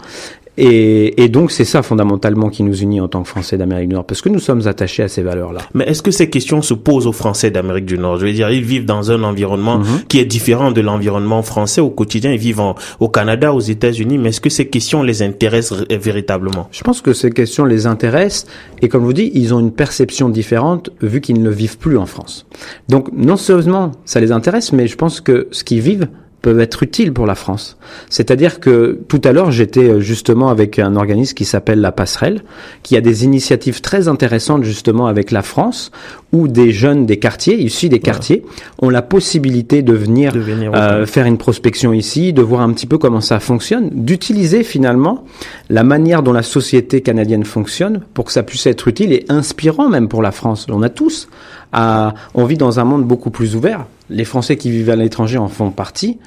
Et, 0.62 1.25
et, 1.25 1.29
donc 1.31 1.51
c'est 1.51 1.65
ça 1.65 1.83
fondamentalement 1.83 2.51
qui 2.51 2.62
nous 2.62 2.83
unit 2.83 3.01
en 3.01 3.09
tant 3.09 3.23
que 3.23 3.29
Français 3.29 3.57
d'Amérique 3.57 3.89
du 3.89 3.95
Nord, 3.95 4.05
parce 4.05 4.21
que 4.21 4.29
nous 4.29 4.41
sommes 4.41 4.67
attachés 4.67 5.03
à 5.03 5.09
ces 5.09 5.23
valeurs-là. 5.23 5.62
Mais 5.73 5.85
est-ce 5.85 6.03
que 6.03 6.11
ces 6.11 6.29
questions 6.29 6.61
se 6.61 6.75
posent 6.75 7.07
aux 7.07 7.12
Français 7.12 7.51
d'Amérique 7.51 7.87
du 7.87 7.97
Nord? 7.97 8.19
Je 8.19 8.27
veux 8.27 8.33
dire, 8.33 8.51
ils 8.51 8.62
vivent 8.62 8.85
dans 8.85 9.11
un 9.11 9.23
environnement 9.23 9.79
mhm. 9.79 10.03
qui 10.07 10.19
est 10.19 10.27
différent 10.27 10.71
de 10.71 10.83
l'environnement 10.83 11.43
français 11.43 11.81
au 11.81 11.89
quotidien. 11.89 12.33
Ils 12.33 12.39
vivent 12.39 12.61
au 13.01 13.09
Canada, 13.09 13.55
aux 13.55 13.61
États-Unis, 13.61 14.19
mais 14.19 14.29
est-ce 14.29 14.43
que 14.43 14.51
ces 14.51 14.69
questions 14.69 15.03
les 15.03 15.23
intéressent 15.23 15.83
véritablement? 15.89 16.69
Je 16.73 16.83
pense 16.83 17.01
que 17.01 17.15
ces 17.15 17.31
questions 17.31 17.65
les 17.65 17.87
intéressent, 17.87 18.47
et 18.83 18.89
comme 18.89 19.05
vous 19.05 19.15
dites, 19.15 19.33
ils 19.35 19.55
ont 19.55 19.61
une 19.61 19.73
perception 19.73 20.29
différente 20.29 20.91
vu 21.01 21.23
qu'ils 21.23 21.43
ne 21.43 21.51
vivent 21.51 21.79
plus 21.79 21.97
en 21.97 22.05
France. 22.05 22.47
Donc 22.91 23.09
non 23.17 23.37
seulement 23.37 23.93
ça 24.05 24.21
les 24.21 24.31
intéresse, 24.31 24.75
mais 24.75 24.87
je 24.87 24.97
pense 24.97 25.23
que 25.23 25.49
ce 25.53 25.65
qu'ils 25.65 25.81
vivent 25.81 26.09
peuvent 26.43 26.61
être 26.61 26.83
utiles 26.83 27.13
pour 27.13 27.27
la 27.27 27.35
France. 27.35 27.77
C'est-à-dire 28.09 28.61
que 28.61 29.01
tout 29.09 29.21
à 29.25 29.33
l'heure, 29.33 29.51
j'étais 29.51 29.85
euh, 29.85 30.01
justement 30.01 30.49
avec 30.49 30.79
un 30.79 30.97
organisme 30.97 31.35
qui 31.35 31.45
s'appelle 31.45 31.81
La 31.81 31.93
Passerelle, 31.93 32.43
qui 32.83 32.97
a 32.97 33.01
des 33.01 33.25
initiatives 33.25 33.81
très 33.81 34.09
intéressantes 34.09 34.65
justement 34.65 35.07
avec 35.07 35.31
la 35.31 35.43
France, 35.43 35.91
où 36.33 36.49
des 36.49 36.73
jeunes 36.73 37.07
des 37.07 37.19
quartiers, 37.19 37.61
issus 37.61 37.89
des 37.89 38.01
quartiers, 38.01 38.45
ont 38.81 38.89
la 38.91 39.03
possibilité 39.03 39.83
de 39.83 39.93
venir, 39.93 40.33
euh, 40.37 41.07
faire 41.07 41.27
une 41.27 41.39
prospection 41.39 41.93
ici, 41.93 42.33
de 42.33 42.43
voir 42.43 42.63
un 42.63 42.73
petit 42.73 42.87
peu 42.87 42.99
comment 42.99 43.21
ça 43.21 43.41
fonctionne, 43.41 43.91
d'utiliser 43.93 44.63
finalement 44.63 45.25
la 45.69 45.83
manière 45.83 46.23
dont 46.23 46.33
la 46.33 46.43
société 46.43 47.01
canadienne 47.01 47.45
fonctionne 47.45 48.03
pour 48.15 48.25
que 48.25 48.33
ça 48.33 48.43
puisse 48.43 48.67
être 48.67 48.89
utile 48.89 49.13
et 49.13 49.25
inspirant 49.29 49.89
même 49.89 50.09
pour 50.09 50.23
la 50.23 50.31
France. 50.31 50.67
On 50.71 50.83
a 50.83 50.89
tous, 50.89 51.29
on 51.73 52.45
vit 52.45 52.57
dans 52.57 52.81
un 52.81 52.85
monde 52.85 53.05
beaucoup 53.05 53.31
plus 53.31 53.57
ouvert 53.57 53.87
les 54.11 54.25
Français 54.25 54.57
qui 54.57 54.71
vivent 54.71 54.91
à 54.91 54.97
l'étranger 54.97 55.39
en 55.39 55.49
font 55.49 55.71
partie, 55.71 56.19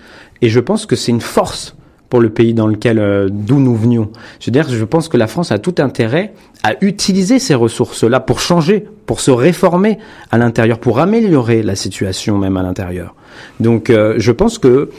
et 0.41 0.49
je 0.49 0.59
pense 0.59 0.85
que 0.85 0.95
c'est 0.95 1.11
une 1.11 1.21
force 1.21 1.75
pour 2.09 2.21
le 2.21 2.29
pays 2.29 2.53
dans 2.53 2.67
lequel 2.67 2.99
euh, 2.99 3.27
d'où 3.31 3.59
nous 3.59 3.75
venions. 3.75 4.11
Je 4.39 4.45
veux 4.45 4.51
dire, 4.51 4.69
je 4.69 4.85
pense 4.85 5.09
que 5.09 5.17
la 5.17 5.25
France 5.25 5.51
a 5.51 5.57
tout 5.57 5.75
intérêt 5.79 6.33
à 6.61 6.73
utiliser 6.81 7.39
ces 7.39 7.55
ressources-là 7.55 8.19
pour 8.19 8.39
changer, 8.39 8.85
pour 9.05 9.19
se 9.19 9.31
réformer 9.31 9.97
à 10.31 10.37
l'intérieur, 10.37 10.79
pour 10.79 10.99
améliorer 10.99 11.63
la 11.63 11.75
situation 11.75 12.37
même 12.37 12.55
à 12.55 12.61
l'intérieur. 12.61 13.15
Donc, 13.59 13.89
euh, 13.89 14.15
je 14.17 14.31
pense 14.31 14.59
que 14.59 14.91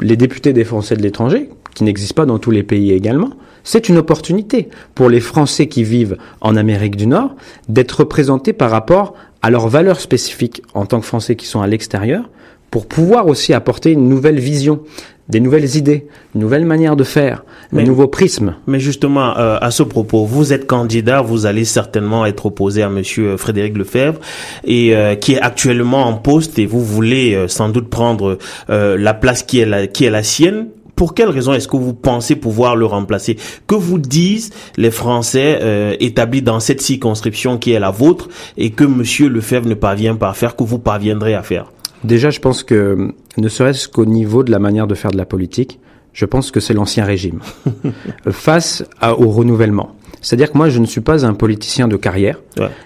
les 0.00 0.16
députés 0.16 0.52
des 0.52 0.64
Français 0.64 0.96
de 0.96 1.02
l'étranger, 1.02 1.50
qui 1.74 1.82
n'existent 1.82 2.22
pas 2.22 2.26
dans 2.26 2.38
tous 2.38 2.52
les 2.52 2.62
pays 2.62 2.92
également, 2.92 3.30
c'est 3.64 3.88
une 3.88 3.96
opportunité 3.96 4.68
pour 4.94 5.08
les 5.08 5.20
Français 5.20 5.66
qui 5.66 5.82
vivent 5.82 6.18
en 6.40 6.54
Amérique 6.54 6.96
du 6.96 7.06
Nord 7.06 7.34
d'être 7.68 8.00
représentés 8.00 8.52
par 8.52 8.70
rapport 8.70 9.14
à 9.44 9.50
leurs 9.50 9.68
valeurs 9.68 10.00
spécifiques 10.00 10.62
en 10.72 10.86
tant 10.86 11.00
que 11.00 11.04
Français 11.04 11.36
qui 11.36 11.44
sont 11.44 11.60
à 11.60 11.66
l'extérieur, 11.66 12.30
pour 12.70 12.86
pouvoir 12.86 13.26
aussi 13.26 13.52
apporter 13.52 13.92
une 13.92 14.08
nouvelle 14.08 14.38
vision, 14.38 14.80
des 15.28 15.38
nouvelles 15.38 15.76
idées, 15.76 16.06
une 16.34 16.40
nouvelle 16.40 16.64
manière 16.64 16.96
de 16.96 17.04
faire, 17.04 17.44
un 17.76 17.82
nouveau 17.82 18.08
prisme. 18.08 18.54
Mais 18.66 18.80
justement, 18.80 19.36
euh, 19.36 19.58
à 19.60 19.70
ce 19.70 19.82
propos, 19.82 20.24
vous 20.24 20.54
êtes 20.54 20.66
candidat, 20.66 21.20
vous 21.20 21.44
allez 21.44 21.66
certainement 21.66 22.24
être 22.24 22.46
opposé 22.46 22.82
à 22.82 22.88
Monsieur 22.88 23.32
euh, 23.32 23.36
Frédéric 23.36 23.76
Lefebvre, 23.76 24.18
et 24.64 24.96
euh, 24.96 25.14
qui 25.14 25.34
est 25.34 25.40
actuellement 25.42 26.06
en 26.06 26.14
poste, 26.14 26.58
et 26.58 26.64
vous 26.64 26.82
voulez 26.82 27.44
sans 27.46 27.68
doute 27.68 27.90
prendre 27.90 28.38
la 28.68 29.12
place 29.12 29.42
qui 29.42 29.60
est 29.60 29.66
la, 29.66 29.86
qui 29.86 30.06
est 30.06 30.10
la 30.10 30.22
sienne 30.22 30.68
pour 30.96 31.14
quelle 31.14 31.28
raison 31.28 31.52
est-ce 31.52 31.68
que 31.68 31.76
vous 31.76 31.94
pensez 31.94 32.36
pouvoir 32.36 32.76
le 32.76 32.86
remplacer? 32.86 33.36
Que 33.66 33.74
vous 33.74 33.98
disent 33.98 34.50
les 34.76 34.90
Français 34.90 35.58
euh, 35.62 35.96
établis 36.00 36.42
dans 36.42 36.60
cette 36.60 36.80
circonscription 36.80 37.58
qui 37.58 37.72
est 37.72 37.80
la 37.80 37.90
vôtre 37.90 38.28
et 38.56 38.70
que 38.70 38.84
Monsieur 38.84 39.28
Lefebvre 39.28 39.68
ne 39.68 39.74
parvient 39.74 40.14
pas 40.14 40.30
à 40.30 40.34
faire, 40.34 40.56
que 40.56 40.64
vous 40.64 40.78
parviendrez 40.78 41.34
à 41.34 41.42
faire? 41.42 41.72
Déjà, 42.04 42.30
je 42.30 42.40
pense 42.40 42.62
que 42.62 43.12
ne 43.36 43.48
serait-ce 43.48 43.88
qu'au 43.88 44.04
niveau 44.04 44.42
de 44.42 44.50
la 44.50 44.58
manière 44.58 44.86
de 44.86 44.94
faire 44.94 45.10
de 45.10 45.16
la 45.16 45.24
politique, 45.24 45.80
je 46.12 46.26
pense 46.26 46.50
que 46.50 46.60
c'est 46.60 46.74
l'ancien 46.74 47.04
régime 47.04 47.40
face 48.30 48.84
au 49.02 49.30
renouvellement. 49.30 49.96
C'est-à-dire 50.20 50.52
que 50.52 50.56
moi, 50.56 50.70
je 50.70 50.78
ne 50.78 50.86
suis 50.86 51.02
pas 51.02 51.26
un 51.26 51.34
politicien 51.34 51.86
de 51.86 51.96
carrière 51.96 52.40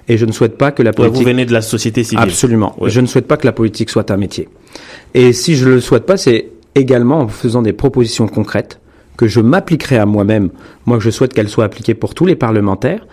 et 0.08 0.18
je 0.18 0.26
ne 0.26 0.32
souhaite 0.32 0.58
pas 0.58 0.72
que 0.72 0.82
la 0.82 0.92
politique. 0.92 1.18
vous 1.18 1.24
venez 1.24 1.46
de 1.46 1.52
la 1.52 1.62
société 1.62 2.02
civile. 2.02 2.24
Absolument. 2.24 2.74
Je 2.84 3.00
ne 3.00 3.06
souhaite 3.06 3.28
pas 3.28 3.36
que 3.36 3.46
la 3.46 3.52
politique 3.52 3.90
soit 3.90 4.10
un 4.10 4.16
métier. 4.16 4.48
Et 5.14 5.32
si 5.32 5.54
je 5.54 5.68
le 5.68 5.80
souhaite 5.80 6.04
pas, 6.04 6.16
c'est 6.16 6.48
également 6.74 7.20
en 7.20 7.28
faisant 7.28 7.62
des 7.62 7.72
propositions 7.72 8.28
concrètes 8.28 8.80
que 9.16 9.26
je 9.26 9.40
m'appliquerai 9.40 9.98
à 9.98 10.06
moi-même, 10.06 10.50
moi 10.86 10.98
je 11.00 11.10
souhaite 11.10 11.34
qu'elles 11.34 11.48
soient 11.48 11.64
appliquées 11.64 11.94
pour 11.94 12.14
tous 12.14 12.24
les 12.24 12.36
parlementaires, 12.36 13.04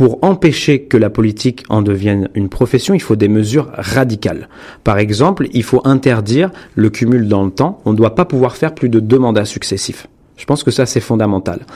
pour 0.00 0.18
empêcher 0.22 0.84
que 0.84 0.96
la 0.96 1.10
politique 1.10 1.64
en 1.68 1.82
devienne 1.82 2.30
une 2.34 2.48
profession, 2.48 2.94
il 2.94 3.02
faut 3.02 3.16
des 3.16 3.28
mesures 3.28 3.70
radicales. 3.74 4.48
Par 4.82 4.96
exemple, 4.96 5.48
il 5.52 5.62
faut 5.62 5.82
interdire 5.84 6.50
le 6.74 6.88
cumul 6.88 7.28
dans 7.28 7.44
le 7.44 7.50
temps. 7.50 7.82
On 7.84 7.92
ne 7.92 7.98
doit 7.98 8.14
pas 8.14 8.24
pouvoir 8.24 8.56
faire 8.56 8.74
plus 8.74 8.88
de 8.88 8.98
deux 8.98 9.18
mandats 9.18 9.44
successifs. 9.44 10.06
Je 10.38 10.46
pense 10.46 10.64
que 10.64 10.70
ça, 10.70 10.86
c'est 10.86 11.00
fondamental. 11.00 11.66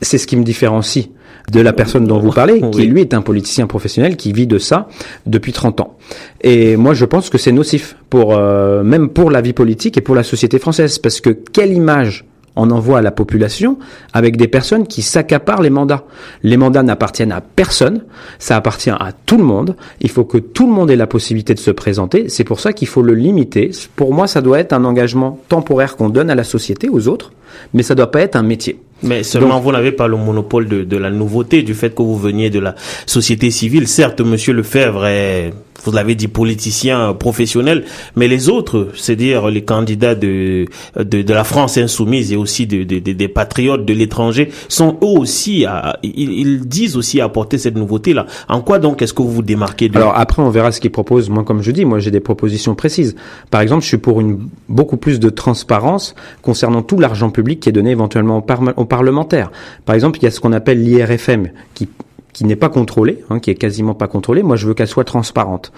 C'est 0.00 0.16
ce 0.16 0.26
qui 0.26 0.36
me 0.36 0.42
différencie 0.42 1.10
de 1.50 1.60
la 1.60 1.72
personne 1.72 2.06
dont 2.06 2.18
vous 2.18 2.32
parlez, 2.32 2.62
qui 2.72 2.86
lui 2.86 3.00
est 3.00 3.14
un 3.14 3.22
politicien 3.22 3.66
professionnel 3.66 4.16
qui 4.16 4.32
vit 4.32 4.46
de 4.46 4.58
ça 4.58 4.88
depuis 5.26 5.52
30 5.52 5.80
ans. 5.80 5.96
Et 6.42 6.76
moi, 6.76 6.94
je 6.94 7.04
pense 7.04 7.30
que 7.30 7.38
c'est 7.38 7.52
nocif 7.52 7.96
pour 8.08 8.36
euh, 8.36 8.82
même 8.82 9.08
pour 9.08 9.30
la 9.30 9.40
vie 9.40 9.52
politique 9.52 9.96
et 9.96 10.00
pour 10.00 10.14
la 10.14 10.22
société 10.22 10.58
française, 10.58 10.98
parce 10.98 11.20
que 11.20 11.30
quelle 11.30 11.72
image 11.72 12.24
on 12.56 12.70
envoie 12.70 12.98
à 12.98 13.02
la 13.02 13.12
population 13.12 13.78
avec 14.12 14.36
des 14.36 14.48
personnes 14.48 14.86
qui 14.86 15.02
s'accaparent 15.02 15.62
les 15.62 15.70
mandats? 15.70 16.04
Les 16.42 16.56
mandats 16.56 16.82
n'appartiennent 16.82 17.32
à 17.32 17.40
personne, 17.40 18.04
ça 18.38 18.56
appartient 18.56 18.90
à 18.90 19.12
tout 19.26 19.38
le 19.38 19.44
monde. 19.44 19.76
Il 20.00 20.10
faut 20.10 20.24
que 20.24 20.38
tout 20.38 20.66
le 20.66 20.72
monde 20.72 20.90
ait 20.90 20.96
la 20.96 21.06
possibilité 21.06 21.54
de 21.54 21.60
se 21.60 21.70
présenter. 21.70 22.28
C'est 22.28 22.44
pour 22.44 22.60
ça 22.60 22.72
qu'il 22.72 22.88
faut 22.88 23.02
le 23.02 23.14
limiter. 23.14 23.70
Pour 23.96 24.12
moi, 24.12 24.26
ça 24.26 24.40
doit 24.40 24.58
être 24.58 24.72
un 24.72 24.84
engagement 24.84 25.38
temporaire 25.48 25.96
qu'on 25.96 26.08
donne 26.08 26.30
à 26.30 26.34
la 26.34 26.44
société, 26.44 26.88
aux 26.88 27.08
autres, 27.08 27.32
mais 27.72 27.82
ça 27.82 27.94
doit 27.94 28.10
pas 28.10 28.20
être 28.20 28.36
un 28.36 28.42
métier. 28.42 28.80
Mais 29.02 29.22
seulement 29.22 29.60
vous 29.60 29.72
n'avez 29.72 29.92
pas 29.92 30.08
le 30.08 30.16
monopole 30.16 30.68
de, 30.68 30.84
de, 30.84 30.96
la 30.96 31.10
nouveauté, 31.10 31.62
du 31.62 31.74
fait 31.74 31.94
que 31.94 32.02
vous 32.02 32.18
veniez 32.18 32.50
de 32.50 32.60
la 32.60 32.74
société 33.06 33.50
civile. 33.50 33.88
Certes, 33.88 34.20
Monsieur 34.20 34.52
Lefebvre 34.52 35.06
est 35.06 35.52
vous 35.84 35.92
l'avez 35.92 36.14
dit, 36.14 36.28
politiciens 36.28 37.14
professionnels, 37.14 37.84
mais 38.16 38.28
les 38.28 38.48
autres, 38.48 38.88
c'est-à-dire 38.94 39.48
les 39.48 39.62
candidats 39.62 40.14
de, 40.14 40.66
de, 40.96 41.22
de, 41.22 41.32
la 41.32 41.44
France 41.44 41.78
insoumise 41.78 42.32
et 42.32 42.36
aussi 42.36 42.66
de, 42.66 42.84
de, 42.84 42.98
des 42.98 43.28
patriotes 43.28 43.84
de 43.84 43.92
l'étranger, 43.92 44.50
sont 44.68 44.98
eux 45.02 45.18
aussi, 45.18 45.64
à, 45.64 45.98
ils, 46.02 46.32
ils, 46.32 46.60
disent 46.68 46.96
aussi 46.96 47.20
apporter 47.20 47.58
cette 47.58 47.76
nouveauté-là. 47.76 48.26
En 48.48 48.60
quoi 48.60 48.78
donc 48.78 49.02
est-ce 49.02 49.14
que 49.14 49.22
vous 49.22 49.30
vous 49.30 49.42
démarquez 49.42 49.88
de... 49.88 49.96
Alors 49.96 50.16
après, 50.16 50.42
on 50.42 50.50
verra 50.50 50.72
ce 50.72 50.80
qu'ils 50.80 50.90
proposent. 50.90 51.30
Moi, 51.30 51.44
comme 51.44 51.62
je 51.62 51.70
dis, 51.70 51.84
moi 51.84 51.98
j'ai 51.98 52.10
des 52.10 52.20
propositions 52.20 52.74
précises. 52.74 53.16
Par 53.50 53.60
exemple, 53.60 53.82
je 53.82 53.88
suis 53.88 53.98
pour 53.98 54.20
une 54.20 54.48
beaucoup 54.68 54.96
plus 54.96 55.20
de 55.20 55.30
transparence 55.30 56.14
concernant 56.42 56.82
tout 56.82 56.98
l'argent 56.98 57.30
public 57.30 57.60
qui 57.60 57.68
est 57.68 57.72
donné 57.72 57.90
éventuellement 57.90 58.44
aux 58.76 58.84
parlementaires. 58.84 59.50
Par 59.84 59.94
exemple, 59.94 60.18
il 60.20 60.24
y 60.24 60.26
a 60.26 60.30
ce 60.30 60.40
qu'on 60.40 60.52
appelle 60.52 60.82
l'IRFM 60.82 61.48
qui 61.74 61.88
qui 62.32 62.44
n'est 62.44 62.56
pas 62.56 62.68
contrôlée, 62.68 63.24
hein, 63.30 63.38
qui 63.38 63.50
est 63.50 63.54
quasiment 63.54 63.94
pas 63.94 64.06
contrôlée. 64.06 64.42
Moi, 64.42 64.56
je 64.56 64.66
veux 64.66 64.74
qu'elle 64.74 64.88
soit 64.88 65.04
transparente. 65.04 65.72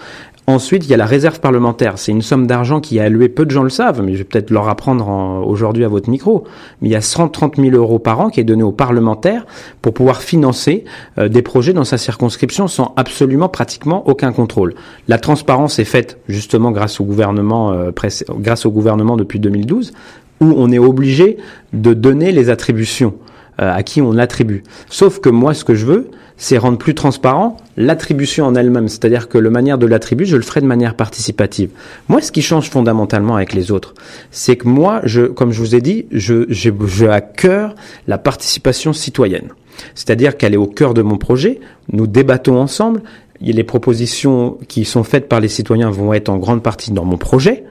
Ensuite, 0.45 0.85
il 0.85 0.89
y 0.89 0.93
a 0.93 0.97
la 0.97 1.05
réserve 1.05 1.39
parlementaire. 1.39 1.97
C'est 1.97 2.11
une 2.11 2.21
somme 2.21 2.47
d'argent 2.47 2.81
qui 2.81 2.97
est 2.97 3.01
allouée, 3.01 3.29
peu 3.29 3.45
de 3.45 3.51
gens 3.51 3.63
le 3.63 3.69
savent, 3.69 4.01
mais 4.01 4.11
je 4.13 4.17
vais 4.17 4.23
peut-être 4.25 4.51
leur 4.51 4.67
apprendre 4.67 5.07
aujourd'hui 5.47 5.85
à 5.85 5.87
votre 5.87 6.09
micro. 6.09 6.43
Mais 6.81 6.89
il 6.89 6.91
y 6.91 6.97
a 6.97 7.01
130 7.01 7.55
000 7.55 7.69
euros 7.77 7.97
par 7.97 8.19
an 8.19 8.29
qui 8.29 8.41
est 8.41 8.43
donné 8.43 8.61
aux 8.61 8.73
parlementaires 8.73 9.45
pour 9.81 9.93
pouvoir 9.93 10.21
financer 10.21 10.83
euh, 11.17 11.29
des 11.29 11.41
projets 11.41 11.71
dans 11.71 11.85
sa 11.85 11.97
circonscription 11.97 12.67
sans 12.67 12.93
absolument 12.97 13.47
pratiquement 13.47 14.05
aucun 14.09 14.33
contrôle. 14.33 14.75
La 15.07 15.17
transparence 15.17 15.79
est 15.79 15.85
faite 15.85 16.19
justement 16.27 16.71
grâce 16.71 16.99
au 16.99 17.05
gouvernement, 17.05 17.71
euh, 17.71 17.91
grâce 18.37 18.65
au 18.65 18.71
gouvernement 18.71 19.15
depuis 19.15 19.39
2012, 19.39 19.93
où 20.41 20.53
on 20.57 20.71
est 20.71 20.79
obligé 20.79 21.37
de 21.71 21.93
donner 21.93 22.33
les 22.33 22.49
attributions 22.49 23.13
euh, 23.61 23.73
à 23.73 23.81
qui 23.83 24.01
on 24.01 24.17
attribue. 24.17 24.63
Sauf 24.89 25.19
que 25.19 25.29
moi, 25.29 25.53
ce 25.53 25.63
que 25.63 25.73
je 25.73 25.85
veux, 25.85 26.09
c'est 26.37 26.57
rendre 26.57 26.77
plus 26.77 26.95
transparent 26.95 27.57
l'attribution 27.77 28.45
en 28.45 28.55
elle-même. 28.55 28.87
C'est-à-dire 28.87 29.29
que 29.29 29.37
le 29.37 29.49
manière 29.49 29.77
de 29.77 29.85
l'attribuer, 29.85 30.25
je 30.25 30.35
le 30.35 30.41
ferai 30.41 30.61
de 30.61 30.65
manière 30.65 30.95
participative. 30.95 31.69
Moi, 32.07 32.21
ce 32.21 32.31
qui 32.31 32.41
change 32.41 32.69
fondamentalement 32.69 33.35
avec 33.35 33.53
les 33.53 33.71
autres, 33.71 33.93
c'est 34.31 34.55
que 34.55 34.67
moi, 34.67 35.01
je, 35.03 35.21
comme 35.21 35.51
je 35.51 35.59
vous 35.59 35.75
ai 35.75 35.81
dit, 35.81 36.05
je, 36.11 36.45
je, 36.49 37.05
à 37.07 37.21
cœur 37.21 37.75
la 38.07 38.17
participation 38.17 38.93
citoyenne. 38.93 39.49
C'est-à-dire 39.95 40.37
qu'elle 40.37 40.53
est 40.53 40.57
au 40.57 40.67
cœur 40.67 40.93
de 40.93 41.01
mon 41.01 41.17
projet. 41.17 41.59
Nous 41.91 42.07
débattons 42.07 42.59
ensemble. 42.59 43.01
Les 43.41 43.63
propositions 43.63 44.57
qui 44.67 44.85
sont 44.85 45.03
faites 45.03 45.27
par 45.27 45.39
les 45.39 45.47
citoyens 45.47 45.89
vont 45.89 46.13
être 46.13 46.29
en 46.29 46.37
grande 46.37 46.63
partie 46.63 46.91
dans 46.91 47.05
mon 47.05 47.17
projet. 47.17 47.63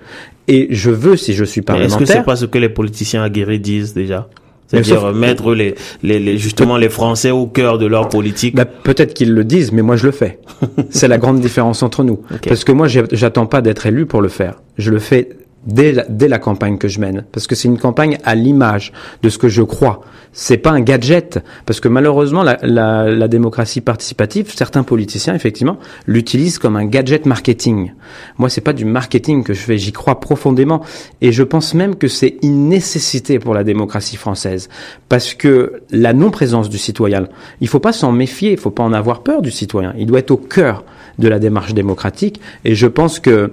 Et 0.49 0.67
je 0.71 0.91
veux, 0.91 1.17
si 1.17 1.35
je 1.35 1.45
suis 1.45 1.63
parlementaire. 1.63 2.03
Est-ce 2.03 2.13
que 2.13 2.19
c'est 2.19 2.25
pas 2.25 2.37
ce 2.37 2.47
que 2.47 2.59
les 2.59 2.69
politiciens 2.69 3.23
aguerris 3.23 3.61
disent 3.61 3.95
déjà? 3.95 4.29
C'est-à-dire 4.73 5.13
mettre 5.13 5.55
les, 5.55 5.75
les, 6.03 6.19
les, 6.19 6.39
justement 6.39 6.77
les 6.77 6.89
Français 6.89 7.31
au 7.31 7.47
cœur 7.47 7.79
de 7.79 7.87
leur 7.87 8.09
politique. 8.09 8.55
Bah, 8.55 8.65
peut-être 8.65 9.13
qu'ils 9.15 9.35
le 9.35 9.45
disent, 9.45 9.73
mais 9.73 9.83
moi 9.83 9.97
je 9.97 10.07
le 10.07 10.13
fais. 10.13 10.39
c'est 10.91 11.09
la 11.09 11.19
grande 11.19 11.41
différence 11.41 11.83
entre 11.83 12.05
nous. 12.05 12.21
Parce 12.47 12.65
que 12.65 12.73
moi, 12.73 12.87
j'attends 12.89 13.47
pas 13.47 13.61
d'être 13.61 13.87
élu 13.87 14.07
pour 14.07 14.23
le 14.23 14.29
faire. 14.29 14.61
Je 14.79 14.91
le 14.91 14.99
fais 14.99 15.29
dès 15.67 15.93
la, 15.93 16.05
dès 16.09 16.29
la 16.29 16.39
campagne 16.39 16.79
que 16.79 16.89
je 16.89 17.01
mène, 17.01 17.25
parce 17.33 17.47
que 17.47 17.55
c'est 17.55 17.69
une 17.69 17.79
campagne 17.79 18.19
à 18.25 18.35
l'image 18.35 18.93
de 19.23 19.29
ce 19.29 19.39
que 19.39 19.49
je 19.49 19.63
crois. 19.63 20.03
C'est 20.33 20.57
pas 20.57 20.71
un 20.71 20.81
gadget, 20.81 21.41
parce 21.67 21.79
que 21.79 21.89
malheureusement 21.89 22.43
la, 22.43 22.59
la, 22.63 23.11
la 23.11 23.29
démocratie 23.29 23.83
participative, 23.83 24.53
certains 24.55 24.83
politiciens 24.83 25.35
effectivement 25.35 25.79
l'utilisent 26.07 26.59
comme 26.59 26.77
un 26.77 26.87
gadget 26.87 27.27
marketing. 27.27 27.93
Moi, 28.39 28.49
c'est 28.49 28.63
pas 28.63 28.73
du 28.73 28.85
marketing 28.87 29.45
que 29.45 29.53
je 29.53 29.61
fais, 29.61 29.79
j'y 29.79 29.93
crois 29.93 30.21
profondément, 30.21 30.83
et 31.21 31.33
je 31.33 31.43
pense 31.43 31.75
même 31.75 31.97
que 31.97 32.09
c'est 32.09 32.37
une 32.43 32.69
nécessité 32.69 33.39
pour 33.39 33.55
la 33.55 33.63
démocratie 33.63 34.17
française, 34.17 34.69
parce 35.09 35.35
que 35.35 35.83
la 35.91 36.13
non-présence 36.15 36.71
du 36.71 36.79
citoyen, 36.79 37.29
il 37.61 37.69
faut 37.69 37.81
pas 37.81 37.93
s'en 37.93 38.11
méfier, 38.11 38.53
il 38.53 38.59
faut 38.59 38.71
pas 38.71 38.83
en 38.83 38.93
avoir 38.93 39.23
peur 39.23 39.43
du 39.43 39.51
citoyen. 39.51 39.95
Il 39.99 40.07
doit 40.07 40.21
être 40.21 40.31
au 40.31 40.39
cœur 40.39 40.85
de 41.19 41.29
la 41.29 41.39
démarche 41.39 41.75
démocratique, 41.75 42.41
et 42.65 42.75
je 42.75 42.87
pense 42.87 43.21
que 43.21 43.53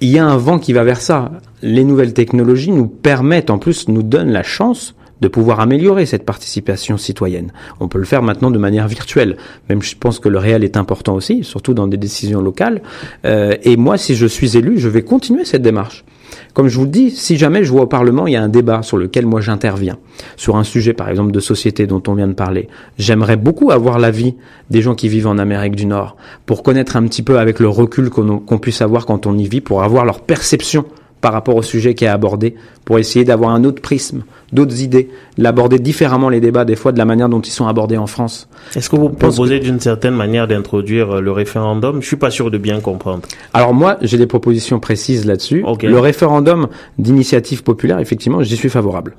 il 0.00 0.10
y 0.10 0.18
a 0.18 0.26
un 0.26 0.36
vent 0.36 0.58
qui 0.58 0.72
va 0.72 0.84
vers 0.84 1.00
ça. 1.00 1.32
Les 1.62 1.84
nouvelles 1.84 2.12
technologies 2.12 2.72
nous 2.72 2.86
permettent, 2.86 3.50
en 3.50 3.58
plus, 3.58 3.88
nous 3.88 4.02
donnent 4.02 4.32
la 4.32 4.42
chance 4.42 4.94
de 5.20 5.28
pouvoir 5.28 5.60
améliorer 5.60 6.04
cette 6.04 6.24
participation 6.24 6.98
citoyenne. 6.98 7.52
On 7.80 7.88
peut 7.88 7.98
le 7.98 8.04
faire 8.04 8.22
maintenant 8.22 8.50
de 8.50 8.58
manière 8.58 8.86
virtuelle. 8.86 9.36
Même 9.68 9.82
je 9.82 9.96
pense 9.96 10.18
que 10.18 10.28
le 10.28 10.38
réel 10.38 10.62
est 10.62 10.76
important 10.76 11.14
aussi, 11.14 11.42
surtout 11.42 11.72
dans 11.72 11.86
des 11.86 11.96
décisions 11.96 12.42
locales. 12.42 12.82
Euh, 13.24 13.56
et 13.62 13.76
moi, 13.76 13.96
si 13.96 14.14
je 14.14 14.26
suis 14.26 14.58
élu, 14.58 14.78
je 14.78 14.88
vais 14.88 15.02
continuer 15.02 15.44
cette 15.44 15.62
démarche. 15.62 16.04
Comme 16.54 16.68
je 16.68 16.76
vous 16.78 16.84
le 16.84 16.90
dis, 16.90 17.10
si 17.10 17.36
jamais 17.36 17.64
je 17.64 17.70
vois 17.70 17.82
au 17.82 17.86
Parlement, 17.86 18.26
il 18.26 18.32
y 18.32 18.36
a 18.36 18.42
un 18.42 18.48
débat 18.48 18.82
sur 18.82 18.96
lequel 18.96 19.26
moi 19.26 19.40
j'interviens, 19.40 19.98
sur 20.36 20.56
un 20.56 20.64
sujet 20.64 20.92
par 20.92 21.08
exemple 21.08 21.32
de 21.32 21.40
société 21.40 21.86
dont 21.86 22.02
on 22.08 22.14
vient 22.14 22.28
de 22.28 22.34
parler, 22.34 22.68
j'aimerais 22.98 23.36
beaucoup 23.36 23.70
avoir 23.70 23.98
l'avis 23.98 24.34
des 24.70 24.82
gens 24.82 24.94
qui 24.94 25.08
vivent 25.08 25.26
en 25.26 25.38
Amérique 25.38 25.76
du 25.76 25.86
Nord, 25.86 26.16
pour 26.46 26.62
connaître 26.62 26.96
un 26.96 27.02
petit 27.04 27.22
peu 27.22 27.38
avec 27.38 27.60
le 27.60 27.68
recul 27.68 28.10
qu'on 28.10 28.58
puisse 28.58 28.82
avoir 28.82 29.06
quand 29.06 29.26
on 29.26 29.36
y 29.36 29.48
vit, 29.48 29.60
pour 29.60 29.82
avoir 29.82 30.04
leur 30.04 30.20
perception 30.20 30.84
par 31.20 31.32
rapport 31.32 31.56
au 31.56 31.62
sujet 31.62 31.94
qui 31.94 32.04
est 32.04 32.08
abordé, 32.08 32.54
pour 32.84 32.98
essayer 32.98 33.24
d'avoir 33.24 33.50
un 33.50 33.64
autre 33.64 33.82
prisme, 33.82 34.22
d'autres 34.52 34.80
idées, 34.80 35.08
l'aborder 35.38 35.78
différemment 35.78 36.28
les 36.28 36.40
débats, 36.40 36.64
des 36.64 36.76
fois 36.76 36.92
de 36.92 36.98
la 36.98 37.04
manière 37.04 37.28
dont 37.28 37.40
ils 37.40 37.50
sont 37.50 37.66
abordés 37.66 37.96
en 37.96 38.06
France. 38.06 38.48
Est-ce 38.76 38.88
que 38.88 38.96
vous 38.96 39.08
proposez 39.08 39.58
d'une 39.58 39.80
certaine 39.80 40.14
manière 40.14 40.46
d'introduire 40.46 41.16
euh, 41.16 41.20
le 41.20 41.32
référendum 41.32 42.00
Je 42.00 42.06
suis 42.06 42.16
pas 42.16 42.30
sûr 42.30 42.50
de 42.50 42.58
bien 42.58 42.80
comprendre. 42.80 43.22
Alors 43.52 43.74
moi, 43.74 43.98
j'ai 44.02 44.18
des 44.18 44.26
propositions 44.26 44.78
précises 44.78 45.26
là-dessus. 45.26 45.64
Le 45.82 45.98
référendum 45.98 46.68
d'initiative 46.98 47.64
populaire, 47.64 47.98
effectivement, 47.98 48.42
j'y 48.42 48.56
suis 48.56 48.70
favorable. 48.70 49.16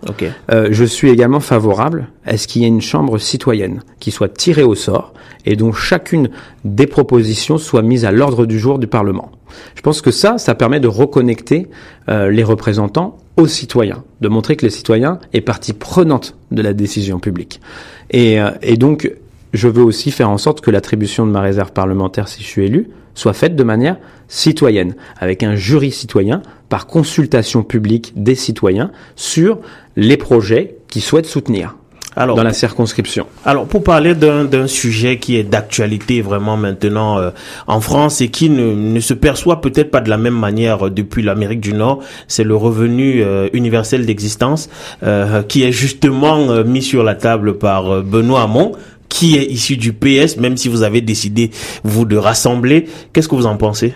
Euh, 0.52 0.70
je 0.72 0.84
suis 0.86 1.10
également 1.10 1.42
favorable 1.42 2.08
à 2.26 2.38
ce 2.38 2.48
qu'il 2.48 2.62
y 2.62 2.66
ait 2.66 2.70
une 2.70 2.82
chambre 2.82 3.18
citoyenne 3.18 3.82
qui 4.00 4.12
soit 4.12 4.30
tirée 4.30 4.64
au 4.64 4.76
sort 4.76 5.14
et 5.46 5.56
dont 5.56 5.74
chacune 5.74 6.30
des 6.64 6.88
propositions 6.88 7.58
soit 7.58 7.82
mise 7.82 8.06
à 8.06 8.12
l'ordre 8.12 8.46
du 8.46 8.60
jour 8.60 8.80
du 8.80 8.88
Parlement. 8.88 9.32
Je 9.76 9.82
pense 9.82 10.02
que 10.02 10.12
ça, 10.12 10.38
ça 10.38 10.56
permet 10.56 10.80
de 10.80 10.88
reconnecter 10.88 11.68
euh, 12.10 12.30
les 12.30 12.44
représentants 12.44 13.18
aux 13.38 13.48
citoyens, 13.48 14.04
de 14.22 14.28
montrer 14.28 14.56
que 14.56 14.66
les 14.66 14.72
citoyens 14.72 15.20
est 15.34 15.42
partie 15.42 15.74
prenante 15.74 16.36
de 16.52 16.62
la 16.62 16.74
décision 16.74 17.20
publique. 17.20 17.62
Et, 18.10 18.42
euh, 18.42 18.52
et 18.62 18.78
donc, 18.78 19.12
je 19.54 19.68
veux 19.68 19.84
aussi 19.84 20.12
faire 20.12 20.30
en 20.30 20.38
sorte 20.38 20.62
que 20.62 20.72
l'attribution 20.72 21.26
de 21.26 21.32
ma 21.32 21.42
réserve 21.42 21.72
parlementaire, 21.72 22.28
si 22.28 22.44
je 22.44 22.48
suis 22.48 22.66
élu, 22.66 22.90
soit 23.14 23.34
faite 23.34 23.56
de 23.56 23.64
manière 23.64 23.98
citoyenne, 24.28 24.96
avec 25.18 25.42
un 25.44 25.56
jury 25.56 25.92
citoyen, 25.92 26.42
par 26.70 26.86
consultation 26.86 27.64
publique 27.64 28.14
des 28.16 28.36
citoyens 28.36 28.92
sur 29.16 29.60
les 29.96 30.18
projets 30.18 30.76
qu'ils 30.90 31.02
souhaitent 31.02 31.26
soutenir 31.26 31.77
alors, 32.18 32.36
dans 32.36 32.44
la 32.44 32.54
circonscription. 32.54 33.28
Alors, 33.46 33.68
pour 33.68 33.84
parler 33.84 34.16
d'un 34.16 34.68
sujet 34.68 35.20
qui 35.20 35.38
est 35.38 35.44
d'actualité 35.44 36.22
vraiment 36.22 36.58
maintenant 36.58 37.20
euh, 37.20 37.30
en 37.68 37.80
France 37.80 38.22
et 38.22 38.30
qui 38.30 38.50
ne, 38.50 38.74
ne 38.74 39.00
se 39.00 39.14
perçoit 39.14 39.62
peut-être 39.62 39.92
pas 39.92 40.02
de 40.02 40.10
la 40.10 40.18
même 40.18 40.38
manière 40.38 40.90
depuis 40.90 41.22
l'Amérique 41.22 41.60
du 41.62 41.74
Nord, 41.74 42.00
c'est 42.28 42.44
le 42.44 42.56
revenu 42.56 43.22
euh, 43.22 43.50
universel 43.54 44.06
d'existence 44.06 44.68
euh, 45.04 45.44
qui 45.44 45.64
est 45.64 45.72
justement 45.72 46.64
mis 46.64 46.82
sur 46.82 47.04
la 47.04 47.14
table 47.14 47.58
par 47.60 48.02
Benoît 48.02 48.42
Hamon 48.42 48.72
qui 49.10 49.38
est 49.38 49.46
issu 49.46 49.78
du 49.78 49.94
PS, 49.94 50.38
même 50.38 50.58
si 50.58 50.68
vous 50.68 50.84
avez 50.84 51.00
décidé, 51.02 51.52
vous, 51.84 52.04
de 52.04 52.18
rassembler. 52.18 52.88
Qu'est-ce 53.14 53.30
que 53.30 53.36
vous 53.36 53.46
en 53.46 53.56
pensez? 53.56 53.94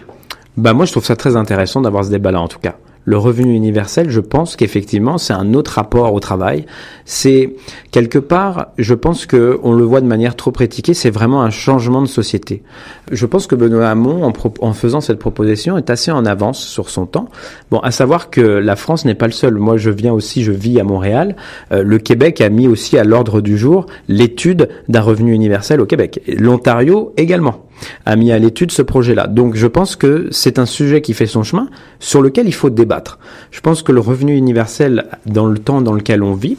Bah 0.56 0.74
moi, 0.74 0.86
je 0.86 0.92
trouve 0.92 1.04
ça 1.04 1.18
très 1.18 1.36
intéressant 1.36 1.82
d'avoir 1.82 2.06
ce 2.06 2.10
débat-là, 2.12 2.40
en 2.40 2.48
tout 2.48 2.60
cas 2.60 2.76
le 3.06 3.18
revenu 3.18 3.54
universel, 3.54 4.10
je 4.10 4.20
pense 4.20 4.56
qu'effectivement, 4.56 5.18
c'est 5.18 5.34
un 5.34 5.54
autre 5.54 5.72
rapport 5.72 6.14
au 6.14 6.20
travail. 6.20 6.66
C'est 7.06 7.56
quelque 7.92 8.20
part, 8.20 8.68
je 8.78 8.94
pense 8.94 9.26
que 9.26 9.60
on 9.64 9.74
le 9.74 9.84
voit 9.84 10.02
de 10.02 10.06
manière 10.06 10.36
trop 10.36 10.52
critiquée, 10.52 10.94
c'est 10.94 11.10
vraiment 11.10 11.42
un 11.42 11.50
changement 11.50 12.02
de 12.02 12.08
société. 12.08 12.64
Je 13.12 13.26
pense 13.26 13.48
que 13.48 13.56
Benoît 13.56 13.90
Hamon, 13.90 14.24
en, 14.24 14.34
en, 14.62 14.74
faisant 14.74 15.02
cette 15.02 15.20
proposition, 15.20 15.78
est 15.78 15.90
assez 15.90 16.12
en 16.12 16.26
avance 16.26 16.64
sur 16.64 16.90
son 16.90 17.06
temps. 17.06 17.28
Bon, 17.72 17.80
à 17.80 17.92
savoir 17.92 18.30
que 18.30 18.42
la 18.42 18.76
France 18.76 19.06
n'est 19.06 19.16
pas 19.16 19.28
le 19.28 19.34
seul. 19.34 19.56
Moi, 19.56 19.78
je 19.78 19.90
viens 19.90 20.14
aussi, 20.14 20.44
je 20.44 20.52
vis 20.52 20.80
à 20.80 20.84
Montréal. 20.84 21.36
Euh, 21.72 21.84
le 21.84 21.98
Québec 21.98 22.40
a 22.42 22.50
mis 22.50 22.68
aussi 22.68 22.98
à 22.98 23.04
l'ordre 23.04 23.42
du 23.42 23.58
jour 23.58 23.88
l'étude 24.08 24.70
d'un 24.88 25.02
revenu 25.02 25.34
universel 25.34 25.82
au 25.82 25.86
Québec. 25.86 26.22
L'Ontario 26.28 27.14
également 27.18 27.66
a 28.06 28.16
mis 28.16 28.32
à 28.32 28.40
l'étude 28.40 28.72
ce 28.72 28.82
projet-là. 28.82 29.28
Donc 29.28 29.56
je 29.56 29.68
pense 29.68 29.96
que 29.96 30.28
c'est 30.32 30.60
un 30.60 30.66
sujet 30.66 31.02
qui 31.02 31.14
fait 31.14 31.26
son 31.26 31.44
chemin, 31.44 31.70
sur 32.00 32.22
lequel 32.22 32.48
il 32.48 32.54
faut 32.54 32.70
débattre. 32.70 33.20
Je 33.52 33.62
pense 33.62 33.84
que 33.84 33.92
le 33.92 34.00
revenu 34.00 34.36
universel, 34.36 35.06
dans 35.26 35.48
le 35.48 35.58
temps 35.58 35.82
dans 35.82 35.94
lequel 35.94 36.24
on 36.24 36.34
vit, 36.34 36.58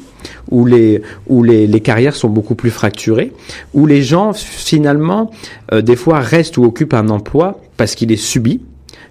où 0.51 0.67
les 0.67 1.03
où 1.27 1.43
les, 1.43 1.81
carrières 1.81 2.15
sont 2.15 2.29
beaucoup 2.29 2.55
plus 2.55 2.71
fracturées, 2.71 3.33
où 3.75 3.87
les 3.87 4.03
gens 4.03 4.33
finalement 4.33 5.31
euh, 5.73 5.83
des 5.83 5.97
fois 5.97 6.21
restent 6.21 6.59
ou 6.59 6.65
occupent 6.65 6.95
un 6.95 7.09
emploi 7.09 7.61
parce 7.77 7.95
qu'il 7.95 8.13
est 8.13 8.17
subi, 8.17 8.61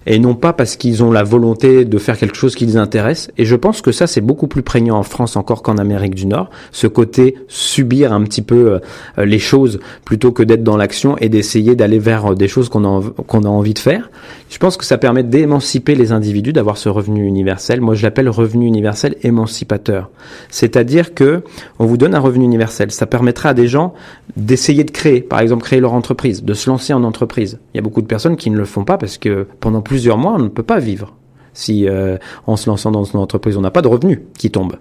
et 0.06 0.18
non 0.18 0.34
pas 0.34 0.52
parce 0.52 0.76
qu'ils 0.76 1.02
ont 1.02 1.10
la 1.10 1.22
volonté 1.22 1.84
de 1.84 1.98
faire 1.98 2.18
quelque 2.18 2.36
chose 2.36 2.54
qui 2.54 2.66
les 2.66 2.76
intéresse. 2.76 3.30
Et 3.38 3.44
je 3.44 3.56
pense 3.56 3.82
que 3.82 3.92
ça, 3.92 4.06
c'est 4.06 4.20
beaucoup 4.20 4.46
plus 4.46 4.62
prégnant 4.62 4.98
en 4.98 5.02
France 5.02 5.36
encore 5.36 5.62
qu'en 5.62 5.78
Amérique 5.78 6.14
du 6.14 6.26
Nord, 6.26 6.50
ce 6.70 6.86
côté 6.86 7.36
subir 7.48 8.12
un 8.12 8.22
petit 8.22 8.42
peu 8.42 8.80
euh, 9.18 9.24
les 9.24 9.38
choses 9.38 9.80
plutôt 10.04 10.32
que 10.32 10.42
d'être 10.42 10.64
dans 10.64 10.76
l'action 10.76 11.16
et 11.18 11.28
d'essayer 11.28 11.76
d'aller 11.76 11.98
vers 11.98 12.32
euh, 12.32 12.34
des 12.34 12.48
choses 12.48 12.68
qu'on 12.68 12.84
a, 12.84 13.02
qu'on 13.26 13.44
a 13.44 13.48
envie 13.48 13.74
de 13.74 13.78
faire. 13.78 14.10
Je 14.50 14.58
pense 14.58 14.76
que 14.76 14.84
ça 14.84 14.98
permet 14.98 15.22
d'émanciper 15.22 15.94
les 15.94 16.12
individus, 16.12 16.52
d'avoir 16.52 16.76
ce 16.76 16.88
revenu 16.88 17.26
universel. 17.26 17.80
Moi, 17.80 17.94
je 17.94 18.02
l'appelle 18.02 18.28
revenu 18.28 18.66
universel 18.66 19.16
émancipateur. 19.22 20.10
C'est-à-dire 20.50 21.14
que 21.14 21.42
on 21.78 21.86
vous 21.86 21.96
donne 21.96 22.14
un 22.14 22.20
revenu 22.20 22.44
universel. 22.44 22.90
Ça 22.90 23.06
permettra 23.06 23.50
à 23.50 23.54
des 23.54 23.66
gens 23.66 23.94
d'essayer 24.36 24.84
de 24.84 24.90
créer, 24.90 25.20
par 25.20 25.40
exemple, 25.40 25.62
créer 25.62 25.80
leur 25.80 25.94
entreprise, 25.94 26.44
de 26.44 26.54
se 26.54 26.68
lancer 26.68 26.92
en 26.92 27.04
entreprise. 27.04 27.58
Il 27.72 27.78
y 27.78 27.80
a 27.80 27.82
beaucoup 27.82 28.02
de 28.02 28.06
personnes 28.06 28.36
qui 28.36 28.50
ne 28.50 28.58
le 28.58 28.64
font 28.64 28.84
pas 28.84 28.98
parce 28.98 29.18
que 29.18 29.46
pendant 29.60 29.80
plusieurs 29.92 30.16
mois, 30.16 30.32
on 30.36 30.38
ne 30.38 30.48
peut 30.48 30.62
pas 30.62 30.78
vivre. 30.78 31.14
Si 31.52 31.86
euh, 31.86 32.16
en 32.46 32.56
se 32.56 32.70
lançant 32.70 32.90
dans 32.90 33.04
une 33.04 33.20
entreprise, 33.20 33.58
on 33.58 33.60
n'a 33.60 33.70
pas 33.70 33.82
de 33.82 33.88
revenus 33.88 34.20
qui 34.38 34.50
tombent. 34.50 34.76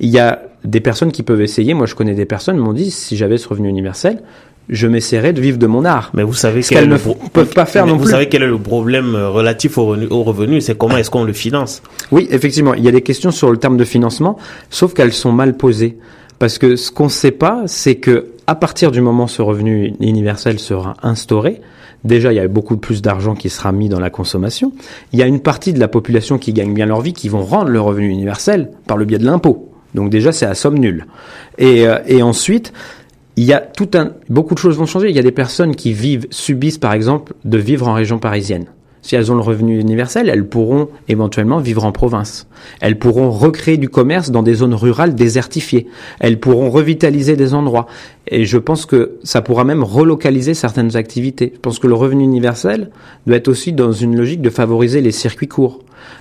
Il 0.00 0.08
y 0.08 0.18
a 0.18 0.40
des 0.64 0.80
personnes 0.80 1.12
qui 1.12 1.22
peuvent 1.22 1.42
essayer. 1.42 1.74
Moi, 1.74 1.84
je 1.84 1.94
connais 1.94 2.14
des 2.14 2.24
personnes 2.24 2.56
qui 2.56 2.62
m'ont 2.62 2.72
dit 2.72 2.90
si 2.90 3.18
j'avais 3.18 3.36
ce 3.36 3.46
revenu 3.46 3.68
universel, 3.68 4.22
je 4.70 4.86
m'essaierais 4.86 5.34
de 5.34 5.42
vivre 5.42 5.58
de 5.58 5.66
mon 5.66 5.84
art. 5.84 6.12
Mais 6.14 6.22
vous 6.22 6.32
savez 6.32 6.62
qu'elles 6.62 6.88
ne 6.88 6.96
peuvent 6.96 7.52
pas 7.52 7.66
faire 7.66 7.84
non 7.84 7.92
vous 7.92 7.98
plus. 7.98 8.04
Vous 8.06 8.10
savez 8.12 8.30
quel 8.30 8.42
est 8.42 8.46
le 8.46 8.58
problème 8.58 9.14
euh, 9.14 9.28
relatif 9.28 9.76
au 9.76 9.84
revenu, 9.84 10.06
au 10.08 10.22
revenu 10.22 10.62
c'est 10.62 10.78
comment 10.78 10.96
est-ce 10.96 11.10
qu'on 11.10 11.24
le 11.24 11.34
finance? 11.34 11.82
Oui, 12.10 12.26
effectivement, 12.30 12.72
il 12.72 12.82
y 12.82 12.88
a 12.88 12.92
des 12.92 13.02
questions 13.02 13.32
sur 13.32 13.50
le 13.50 13.58
terme 13.58 13.76
de 13.76 13.84
financement, 13.84 14.38
sauf 14.70 14.94
qu'elles 14.94 15.12
sont 15.12 15.32
mal 15.32 15.58
posées. 15.58 15.98
Parce 16.38 16.56
que 16.56 16.76
ce 16.76 16.90
qu'on 16.90 17.04
ne 17.04 17.10
sait 17.10 17.32
pas, 17.32 17.64
c'est 17.66 17.96
que 17.96 18.28
à 18.46 18.54
partir 18.54 18.90
du 18.90 19.00
moment 19.00 19.24
où 19.24 19.28
ce 19.28 19.42
revenu 19.42 19.94
universel 20.00 20.58
sera 20.58 20.94
instauré, 21.02 21.60
déjà 22.04 22.32
il 22.32 22.36
y 22.36 22.40
a 22.40 22.48
beaucoup 22.48 22.76
plus 22.76 23.02
d'argent 23.02 23.34
qui 23.34 23.48
sera 23.50 23.72
mis 23.72 23.88
dans 23.88 24.00
la 24.00 24.10
consommation. 24.10 24.72
Il 25.12 25.18
y 25.18 25.22
a 25.22 25.26
une 25.26 25.40
partie 25.40 25.72
de 25.72 25.80
la 25.80 25.88
population 25.88 26.38
qui 26.38 26.52
gagne 26.52 26.74
bien 26.74 26.86
leur 26.86 27.00
vie 27.00 27.12
qui 27.12 27.28
vont 27.28 27.42
rendre 27.42 27.70
le 27.70 27.80
revenu 27.80 28.08
universel 28.08 28.70
par 28.86 28.96
le 28.96 29.04
biais 29.04 29.18
de 29.18 29.24
l'impôt. 29.24 29.72
Donc 29.94 30.10
déjà 30.10 30.32
c'est 30.32 30.46
à 30.46 30.54
somme 30.54 30.78
nulle. 30.78 31.06
Et, 31.58 31.86
euh, 31.86 31.98
et 32.06 32.22
ensuite, 32.22 32.72
il 33.36 33.44
y 33.44 33.52
a 33.52 33.60
tout 33.60 33.90
un, 33.94 34.12
beaucoup 34.28 34.54
de 34.54 34.58
choses 34.58 34.76
vont 34.76 34.86
changer. 34.86 35.08
Il 35.08 35.16
y 35.16 35.20
a 35.20 35.22
des 35.22 35.32
personnes 35.32 35.74
qui 35.74 35.92
vivent, 35.92 36.26
subissent 36.30 36.78
par 36.78 36.92
exemple 36.92 37.34
de 37.44 37.58
vivre 37.58 37.88
en 37.88 37.94
région 37.94 38.18
parisienne 38.18 38.66
si 39.04 39.16
elles 39.16 39.30
ont 39.30 39.34
le 39.34 39.42
revenu 39.42 39.78
universel, 39.78 40.30
elles 40.30 40.48
pourront 40.48 40.88
éventuellement 41.08 41.58
vivre 41.58 41.84
en 41.84 41.92
province. 41.92 42.46
Elles 42.80 42.98
pourront 42.98 43.30
recréer 43.30 43.76
du 43.76 43.90
commerce 43.90 44.30
dans 44.30 44.42
des 44.42 44.54
zones 44.54 44.72
rurales 44.72 45.14
désertifiées. 45.14 45.88
Elles 46.20 46.40
pourront 46.40 46.70
revitaliser 46.70 47.36
des 47.36 47.52
endroits. 47.52 47.86
Et 48.28 48.46
je 48.46 48.56
pense 48.56 48.86
que 48.86 49.18
ça 49.22 49.42
pourra 49.42 49.64
même 49.64 49.84
relocaliser 49.84 50.54
certaines 50.54 50.96
activités. 50.96 51.52
Je 51.54 51.60
pense 51.60 51.78
que 51.78 51.86
le 51.86 51.92
revenu 51.92 52.24
universel 52.24 52.90
doit 53.26 53.36
être 53.36 53.48
aussi 53.48 53.74
dans 53.74 53.92
une 53.92 54.16
logique 54.16 54.40
de 54.40 54.48
favoriser 54.48 55.02
les 55.02 55.12
circuits 55.12 55.48
courts. 55.48 55.80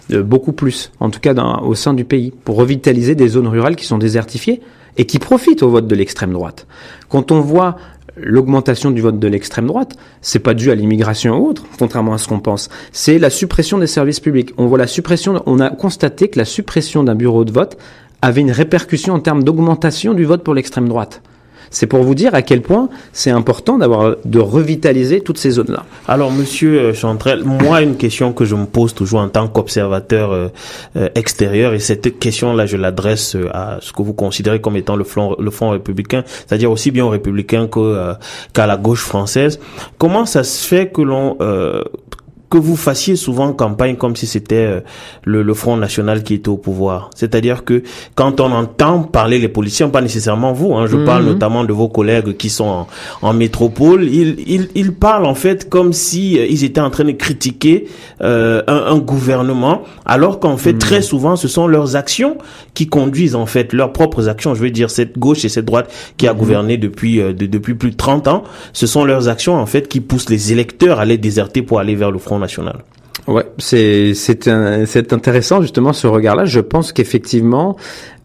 De 0.10 0.22
beaucoup 0.22 0.52
plus, 0.52 0.92
en 1.00 1.10
tout 1.10 1.22
cas 1.22 1.34
au 1.64 1.76
sein 1.76 1.94
du 1.94 2.04
pays, 2.04 2.34
pour 2.44 2.58
revitaliser 2.58 3.16
des 3.16 3.30
zones 3.30 3.48
rurales 3.48 3.78
qui 3.78 3.86
sont 3.86 3.98
désertifiées 3.98 4.60
et 4.98 5.06
qui 5.06 5.20
profitent 5.20 5.64
au 5.64 5.70
vote 5.70 5.88
de 5.88 5.96
l'extrême 5.96 6.34
droite. 6.34 6.68
Quand 7.10 7.32
on 7.32 7.40
voit 7.40 7.78
l'augmentation 8.18 8.92
du 8.92 9.02
vote 9.02 9.20
de 9.20 9.28
l'extrême 9.28 9.68
droite, 9.68 9.96
c'est 10.22 10.40
pas 10.40 10.54
dû 10.54 10.72
à 10.72 10.76
l'immigration 10.76 11.38
ou 11.38 11.48
autre, 11.48 11.64
contrairement 11.80 12.14
à 12.14 12.18
ce 12.18 12.28
qu'on 12.28 12.40
pense. 12.40 12.70
C'est 12.92 13.20
la 13.20 13.30
suppression 13.30 13.78
des 13.78 13.88
services 13.88 14.20
publics. 14.20 14.54
On 14.58 14.68
voit 14.68 14.78
la 14.78 14.88
suppression, 14.88 15.42
on 15.46 15.60
a 15.60 15.70
constaté 15.70 16.30
que 16.30 16.38
la 16.38 16.46
suppression 16.46 17.04
d'un 17.04 17.16
bureau 17.16 17.46
de 17.46 17.52
vote 17.52 17.78
avait 18.22 18.42
une 18.42 18.52
répercussion 18.52 19.14
en 19.14 19.20
termes 19.20 19.44
d'augmentation 19.44 20.14
du 20.14 20.26
vote 20.26 20.44
pour 20.44 20.54
l'extrême 20.54 20.88
droite. 20.88 21.22
C'est 21.74 21.88
pour 21.88 22.04
vous 22.04 22.14
dire 22.14 22.36
à 22.36 22.44
quel 22.44 22.62
point 22.62 22.88
c'est 23.12 23.32
important 23.32 23.80
d'avoir 23.80 24.16
de 24.24 24.40
revitaliser 24.40 25.22
toutes 25.22 25.40
ces 25.40 25.50
zones-là. 25.50 25.84
Alors, 26.08 26.32
Monsieur 26.32 26.80
euh, 26.80 26.94
Chantrel, 26.94 27.44
moi, 27.44 27.82
une 27.82 27.98
question 27.98 28.32
que 28.32 28.46
je 28.46 28.56
me 28.56 28.66
pose 28.66 28.94
toujours 28.94 29.20
en 29.22 29.28
tant 29.28 29.48
qu'observateur 29.48 30.32
euh, 30.32 30.48
euh, 30.96 31.10
extérieur, 31.16 31.74
et 31.74 31.80
cette 31.80 32.20
question-là, 32.20 32.68
je 32.68 32.78
l'adresse 32.78 33.36
à 33.52 33.80
ce 33.82 33.92
que 33.92 34.04
vous 34.04 34.14
considérez 34.14 34.62
comme 34.62 34.78
étant 34.78 34.96
le 34.96 35.04
front, 35.04 35.36
le 35.40 35.50
front 35.50 35.72
républicain, 35.72 36.24
c'est-à-dire 36.28 36.72
aussi 36.72 36.92
bien 36.92 37.06
aux 37.06 37.10
républicains 37.10 37.68
qu'à 37.68 38.68
la 38.68 38.78
gauche 38.78 39.02
française. 39.02 39.60
Comment 39.98 40.28
ça 40.28 40.44
se 40.44 40.68
fait 40.68 40.92
que 40.92 41.02
l'on 41.02 41.38
que 42.54 42.60
vous 42.60 42.76
fassiez 42.76 43.16
souvent 43.16 43.52
campagne 43.52 43.96
comme 43.96 44.16
si 44.16 44.28
c'était 44.28 44.68
euh, 44.68 44.82
le, 45.24 45.42
le, 45.42 45.54
Front 45.56 45.76
National 45.76 46.22
qui 46.22 46.36
était 46.36 46.50
au 46.50 46.58
pouvoir. 46.58 47.10
C'est-à-dire 47.16 47.66
que 47.66 47.82
quand 48.14 48.40
on 48.40 48.52
entend 48.52 49.00
parler 49.02 49.40
les 49.40 49.48
policiers, 49.48 49.88
pas 49.88 50.02
nécessairement 50.02 50.54
vous, 50.54 50.76
hein, 50.76 50.86
je 50.86 50.98
mhm. 50.98 51.06
parle 51.06 51.24
notamment 51.24 51.64
de 51.64 51.74
vos 51.74 51.90
collègues 51.90 52.38
qui 52.38 52.52
sont 52.52 52.66
en, 52.66 52.88
en 53.24 53.34
métropole, 53.34 54.04
ils, 54.04 54.36
ils, 54.46 54.70
ils, 54.76 54.94
parlent 54.94 55.26
en 55.26 55.34
fait 55.34 55.68
comme 55.68 55.94
si 55.94 56.38
euh, 56.38 56.46
ils 56.48 56.64
étaient 56.64 56.80
en 56.80 56.92
train 56.92 57.06
de 57.06 57.14
critiquer 57.14 57.88
euh, 58.22 58.62
un, 58.68 58.84
un, 58.94 59.00
gouvernement, 59.00 59.82
alors 60.06 60.40
qu'en 60.40 60.58
fait 60.58 60.74
mhm. 60.74 60.80
très 60.80 61.02
souvent 61.02 61.36
ce 61.36 61.48
sont 61.48 61.66
leurs 61.66 61.96
actions 61.96 62.38
qui 62.76 62.86
conduisent 62.86 63.36
en 63.36 63.48
fait 63.48 63.74
leurs 63.74 63.94
propres 63.94 64.30
actions. 64.30 64.54
Je 64.54 64.62
veux 64.62 64.70
dire 64.70 64.92
cette 64.92 65.18
gauche 65.18 65.44
et 65.44 65.50
cette 65.50 65.66
droite 65.66 65.92
qui 66.18 66.28
a 66.28 66.34
mhm. 66.34 66.40
gouverné 66.40 66.78
depuis 66.78 67.20
euh, 67.20 67.34
depuis 67.34 67.74
plus 67.74 67.90
de 67.90 67.98
30 67.98 68.28
ans, 68.28 68.44
ce 68.74 68.86
sont 68.86 69.06
leurs 69.06 69.28
actions 69.28 69.56
en 69.56 69.66
fait 69.66 69.88
qui 69.88 70.02
poussent 70.02 70.30
les 70.30 70.52
électeurs 70.52 71.00
à 71.00 71.06
les 71.06 71.18
déserter 71.18 71.64
pour 71.64 71.80
aller 71.80 71.96
vers 71.96 72.12
le 72.12 72.20
Front 72.20 72.43
Ouais, 73.28 73.46
c'est 73.58 74.14
c'est 74.14 74.50
c'est 74.86 75.14
intéressant 75.14 75.62
justement 75.62 75.94
ce 75.94 76.08
regard-là. 76.08 76.46
Je 76.46 76.60
pense 76.60 76.92
qu'effectivement, 76.92 77.78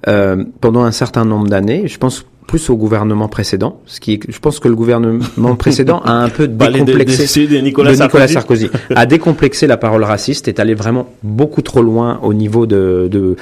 euh, 0.09 0.45
pendant 0.61 0.83
un 0.83 0.93
certain 0.93 1.25
nombre 1.25 1.49
d'années, 1.49 1.87
je 1.87 1.99
pense 1.99 2.25
plus 2.47 2.71
au 2.71 2.77
gouvernement 2.77 3.29
précédent, 3.29 3.81
ce 3.85 4.01
qui 4.01 4.19
je 4.27 4.39
pense 4.39 4.59
que 4.59 4.69
le 4.69 4.75
gouvernement 4.75 5.55
précédent 5.59 6.01
a 6.01 6.13
un 6.13 6.31
peu 6.31 6.49
décomplexé 6.49 7.47
de, 7.47 7.59
Nicolas, 7.59 7.95
Sarkozy. 7.95 8.71
a 8.95 9.07
décomplexé 9.07 9.67
la 9.67 9.77
parole 9.77 10.03
raciste, 10.03 10.49
est 10.49 10.59
allé 10.59 10.75
vraiment 10.75 11.09
beaucoup 11.23 11.63
trop 11.63 11.83
loin 11.83 12.19
au 12.23 12.33
niveau 12.33 12.67
de, 12.67 13.09
de 13.11 13.37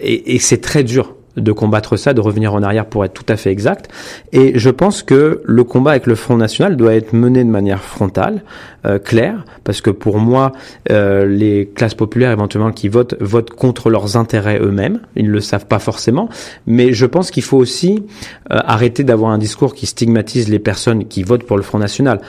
et, 0.00 0.34
et 0.34 0.38
c'est 0.40 0.60
très 0.60 0.82
dur 0.82 1.14
de 1.40 1.52
combattre 1.52 1.96
ça, 1.96 2.14
de 2.14 2.20
revenir 2.20 2.54
en 2.54 2.62
arrière 2.62 2.86
pour 2.86 3.04
être 3.04 3.14
tout 3.14 3.26
à 3.28 3.36
fait 3.36 3.50
exact. 3.50 3.90
Et 4.32 4.58
je 4.58 4.70
pense 4.70 5.02
que 5.02 5.42
le 5.44 5.64
combat 5.64 5.92
avec 5.92 6.06
le 6.06 6.14
Front 6.14 6.36
National 6.36 6.76
doit 6.76 6.94
être 6.94 7.12
mené 7.12 7.44
de 7.44 7.50
manière 7.50 7.82
frontale, 7.82 8.42
euh, 8.86 8.98
claire, 8.98 9.44
parce 9.64 9.80
que 9.80 9.90
pour 9.90 10.18
moi, 10.18 10.52
euh, 10.90 11.26
les 11.26 11.70
classes 11.74 11.94
populaires 11.94 12.30
éventuellement 12.30 12.72
qui 12.72 12.88
votent 12.88 13.16
votent 13.20 13.50
contre 13.50 13.90
leurs 13.90 14.16
intérêts 14.16 14.60
eux-mêmes. 14.60 15.00
Ils 15.16 15.26
ne 15.26 15.32
le 15.32 15.40
savent 15.40 15.66
pas 15.66 15.78
forcément, 15.78 16.28
mais 16.66 16.92
je 16.92 17.06
pense 17.06 17.30
qu'il 17.30 17.42
faut 17.42 17.58
aussi 17.58 18.04
euh, 18.52 18.60
arrêter 18.64 19.04
d'avoir 19.04 19.32
un 19.32 19.38
discours 19.38 19.74
qui 19.74 19.86
stigmatise 19.86 20.48
les 20.48 20.58
personnes 20.58 21.06
qui 21.06 21.22
votent 21.22 21.44
pour 21.44 21.56
le 21.56 21.62
Front 21.62 21.78
National. 21.78 22.20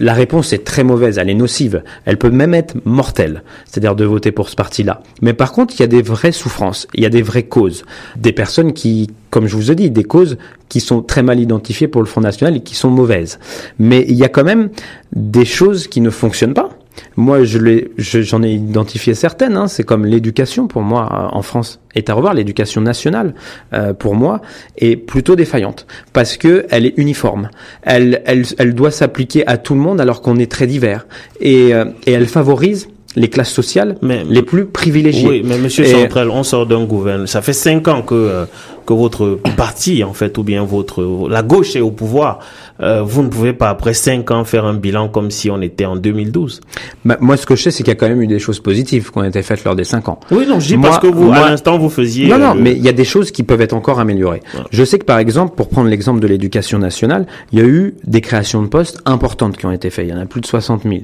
La 0.00 0.12
réponse 0.12 0.52
est 0.52 0.64
très 0.64 0.82
mauvaise, 0.82 1.18
elle 1.18 1.30
est 1.30 1.34
nocive, 1.34 1.84
elle 2.04 2.18
peut 2.18 2.30
même 2.30 2.52
être 2.52 2.74
mortelle, 2.84 3.44
c'est-à-dire 3.64 3.94
de 3.94 4.04
voter 4.04 4.32
pour 4.32 4.48
ce 4.48 4.56
parti-là. 4.56 5.02
Mais 5.22 5.34
par 5.34 5.52
contre, 5.52 5.74
il 5.76 5.80
y 5.80 5.84
a 5.84 5.86
des 5.86 6.02
vraies 6.02 6.32
souffrances, 6.32 6.88
il 6.94 7.02
y 7.02 7.06
a 7.06 7.10
des 7.10 7.22
vraies 7.22 7.44
causes, 7.44 7.84
des 8.16 8.32
personnes 8.32 8.72
qui, 8.72 9.10
comme 9.30 9.46
je 9.46 9.54
vous 9.54 9.70
ai 9.70 9.76
dit, 9.76 9.90
des 9.90 10.02
causes 10.02 10.36
qui 10.68 10.80
sont 10.80 11.00
très 11.00 11.22
mal 11.22 11.38
identifiées 11.38 11.86
pour 11.86 12.02
le 12.02 12.08
Front 12.08 12.22
National 12.22 12.56
et 12.56 12.60
qui 12.60 12.74
sont 12.74 12.90
mauvaises. 12.90 13.38
Mais 13.78 14.04
il 14.08 14.16
y 14.16 14.24
a 14.24 14.28
quand 14.28 14.42
même 14.42 14.70
des 15.14 15.44
choses 15.44 15.86
qui 15.86 16.00
ne 16.00 16.10
fonctionnent 16.10 16.54
pas. 16.54 16.70
Moi, 17.16 17.44
je 17.44 17.58
l'ai, 17.58 17.90
j'en 17.98 18.42
ai 18.42 18.52
identifié 18.52 19.14
certaines. 19.14 19.56
Hein. 19.56 19.68
C'est 19.68 19.84
comme 19.84 20.04
l'éducation 20.06 20.66
pour 20.66 20.82
moi 20.82 21.30
en 21.32 21.42
France 21.42 21.80
est 21.94 22.10
à 22.10 22.14
revoir. 22.14 22.34
L'éducation 22.34 22.80
nationale 22.80 23.34
euh, 23.72 23.92
pour 23.92 24.14
moi 24.14 24.40
est 24.78 24.96
plutôt 24.96 25.36
défaillante 25.36 25.86
parce 26.12 26.36
que 26.36 26.66
elle 26.70 26.86
est 26.86 26.94
uniforme. 26.96 27.50
Elle, 27.82 28.22
elle, 28.26 28.44
elle 28.58 28.74
doit 28.74 28.90
s'appliquer 28.90 29.46
à 29.46 29.56
tout 29.56 29.74
le 29.74 29.80
monde 29.80 30.00
alors 30.00 30.22
qu'on 30.22 30.36
est 30.36 30.50
très 30.50 30.66
divers 30.66 31.06
et, 31.40 31.74
euh, 31.74 31.84
et 32.06 32.12
elle 32.12 32.26
favorise 32.26 32.88
les 33.16 33.28
classes 33.28 33.52
sociales 33.52 33.96
les 34.02 34.42
plus 34.42 34.66
privilégiées. 34.66 35.28
Oui, 35.28 35.42
mais 35.44 35.58
Monsieur 35.58 35.84
Central, 35.84 36.30
on 36.30 36.42
sort 36.42 36.66
d'un 36.66 36.84
gouvernement. 36.84 37.26
Ça 37.26 37.42
fait 37.42 37.52
cinq 37.52 37.88
ans 37.88 38.02
que 38.02 38.14
euh, 38.14 38.44
que 38.86 38.92
votre 38.92 39.38
parti, 39.56 40.04
en 40.04 40.12
fait, 40.12 40.36
ou 40.36 40.42
bien 40.42 40.64
votre 40.64 41.28
la 41.28 41.42
gauche 41.42 41.76
est 41.76 41.80
au 41.80 41.90
pouvoir. 41.90 42.40
Euh, 42.80 43.02
vous 43.02 43.22
ne 43.22 43.28
pouvez 43.28 43.52
pas 43.52 43.70
après 43.70 43.94
cinq 43.94 44.30
ans 44.30 44.44
faire 44.44 44.64
un 44.64 44.74
bilan 44.74 45.08
comme 45.08 45.30
si 45.30 45.50
on 45.50 45.60
était 45.60 45.84
en 45.84 45.96
2012. 45.96 46.60
Bah, 47.04 47.16
moi, 47.20 47.36
ce 47.36 47.46
que 47.46 47.54
je 47.54 47.62
sais, 47.62 47.70
c'est 47.70 47.82
qu'il 47.84 47.92
y 47.92 47.96
a 47.96 47.98
quand 47.98 48.08
même 48.08 48.22
eu 48.22 48.26
des 48.26 48.38
choses 48.38 48.60
positives 48.60 49.10
qui 49.10 49.18
ont 49.18 49.24
été 49.24 49.42
faites 49.42 49.64
lors 49.64 49.76
des 49.76 49.84
cinq 49.84 50.08
ans. 50.08 50.18
Oui, 50.30 50.46
non, 50.46 50.58
je 50.60 50.68
dis 50.68 50.76
parce 50.76 50.98
que 50.98 51.06
vous, 51.06 51.30
à 51.32 51.50
l'instant, 51.50 51.78
vous 51.78 51.90
faisiez. 51.90 52.28
Non, 52.28 52.38
non, 52.38 52.50
euh, 52.50 52.60
mais 52.60 52.72
il 52.72 52.82
y 52.82 52.88
a 52.88 52.92
des 52.92 53.04
choses 53.04 53.30
qui 53.30 53.42
peuvent 53.42 53.60
être 53.60 53.74
encore 53.74 54.00
améliorées. 54.00 54.42
Je 54.70 54.84
sais 54.84 54.98
que 54.98 55.04
par 55.04 55.18
exemple, 55.18 55.54
pour 55.54 55.68
prendre 55.68 55.88
l'exemple 55.88 56.20
de 56.20 56.26
l'éducation 56.26 56.78
nationale, 56.78 57.26
il 57.52 57.58
y 57.58 57.62
a 57.62 57.64
eu 57.64 57.94
des 58.04 58.20
créations 58.20 58.62
de 58.62 58.68
postes 58.68 59.00
importantes 59.04 59.56
qui 59.56 59.66
ont 59.66 59.72
été 59.72 59.90
faites. 59.90 60.06
Il 60.06 60.10
y 60.10 60.14
en 60.14 60.20
a 60.20 60.26
plus 60.26 60.40
de 60.40 60.46
60 60.46 60.82
000 60.82 60.94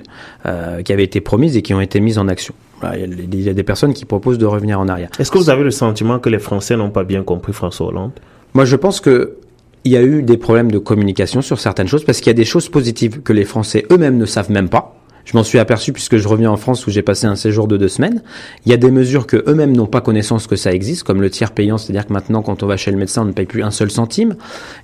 euh, 0.46 0.82
qui 0.82 0.92
avaient 0.92 1.04
été 1.04 1.20
promises 1.20 1.56
et 1.56 1.62
qui 1.62 1.74
ont 1.74 1.80
été 1.80 2.00
mises 2.00 2.18
en 2.18 2.28
action. 2.28 2.54
Il 2.94 3.42
y 3.42 3.48
a 3.48 3.52
des 3.52 3.62
personnes 3.62 3.92
qui 3.92 4.06
proposent 4.06 4.38
de 4.38 4.46
revenir 4.46 4.80
en 4.80 4.88
arrière. 4.88 5.10
Est-ce 5.18 5.30
que 5.30 5.38
vous 5.38 5.50
avez 5.50 5.64
le 5.64 5.70
sentiment 5.70 6.18
que 6.18 6.30
les 6.30 6.38
Français 6.38 6.76
n'ont 6.76 6.90
pas 6.90 7.04
bien 7.04 7.22
compris 7.22 7.52
François 7.52 7.88
Hollande? 7.88 8.12
Moi, 8.54 8.64
je 8.64 8.76
pense 8.76 9.00
que 9.00 9.36
il 9.84 9.92
y 9.92 9.96
a 9.96 10.02
eu 10.02 10.22
des 10.22 10.36
problèmes 10.36 10.70
de 10.70 10.78
communication 10.78 11.42
sur 11.42 11.58
certaines 11.58 11.88
choses 11.88 12.04
parce 12.04 12.18
qu'il 12.18 12.28
y 12.28 12.30
a 12.30 12.34
des 12.34 12.44
choses 12.44 12.68
positives 12.68 13.22
que 13.22 13.32
les 13.32 13.44
Français 13.44 13.86
eux-mêmes 13.90 14.18
ne 14.18 14.26
savent 14.26 14.50
même 14.50 14.68
pas. 14.68 14.96
Je 15.24 15.36
m'en 15.36 15.44
suis 15.44 15.58
aperçu 15.58 15.92
puisque 15.92 16.16
je 16.16 16.26
reviens 16.26 16.50
en 16.50 16.56
France 16.56 16.86
où 16.86 16.90
j'ai 16.90 17.02
passé 17.02 17.26
un 17.26 17.36
séjour 17.36 17.68
de 17.68 17.76
deux 17.76 17.88
semaines. 17.88 18.22
Il 18.66 18.70
y 18.70 18.72
a 18.74 18.76
des 18.76 18.90
mesures 18.90 19.26
que 19.26 19.44
eux-mêmes 19.46 19.76
n'ont 19.76 19.86
pas 19.86 20.00
connaissance 20.00 20.46
que 20.46 20.56
ça 20.56 20.72
existe, 20.72 21.04
comme 21.04 21.20
le 21.20 21.30
tiers 21.30 21.52
payant, 21.52 21.78
c'est-à-dire 21.78 22.06
que 22.06 22.12
maintenant, 22.12 22.42
quand 22.42 22.62
on 22.62 22.66
va 22.66 22.76
chez 22.76 22.90
le 22.90 22.96
médecin, 22.96 23.22
on 23.22 23.26
ne 23.26 23.32
paye 23.32 23.46
plus 23.46 23.62
un 23.62 23.70
seul 23.70 23.90
centime. 23.90 24.34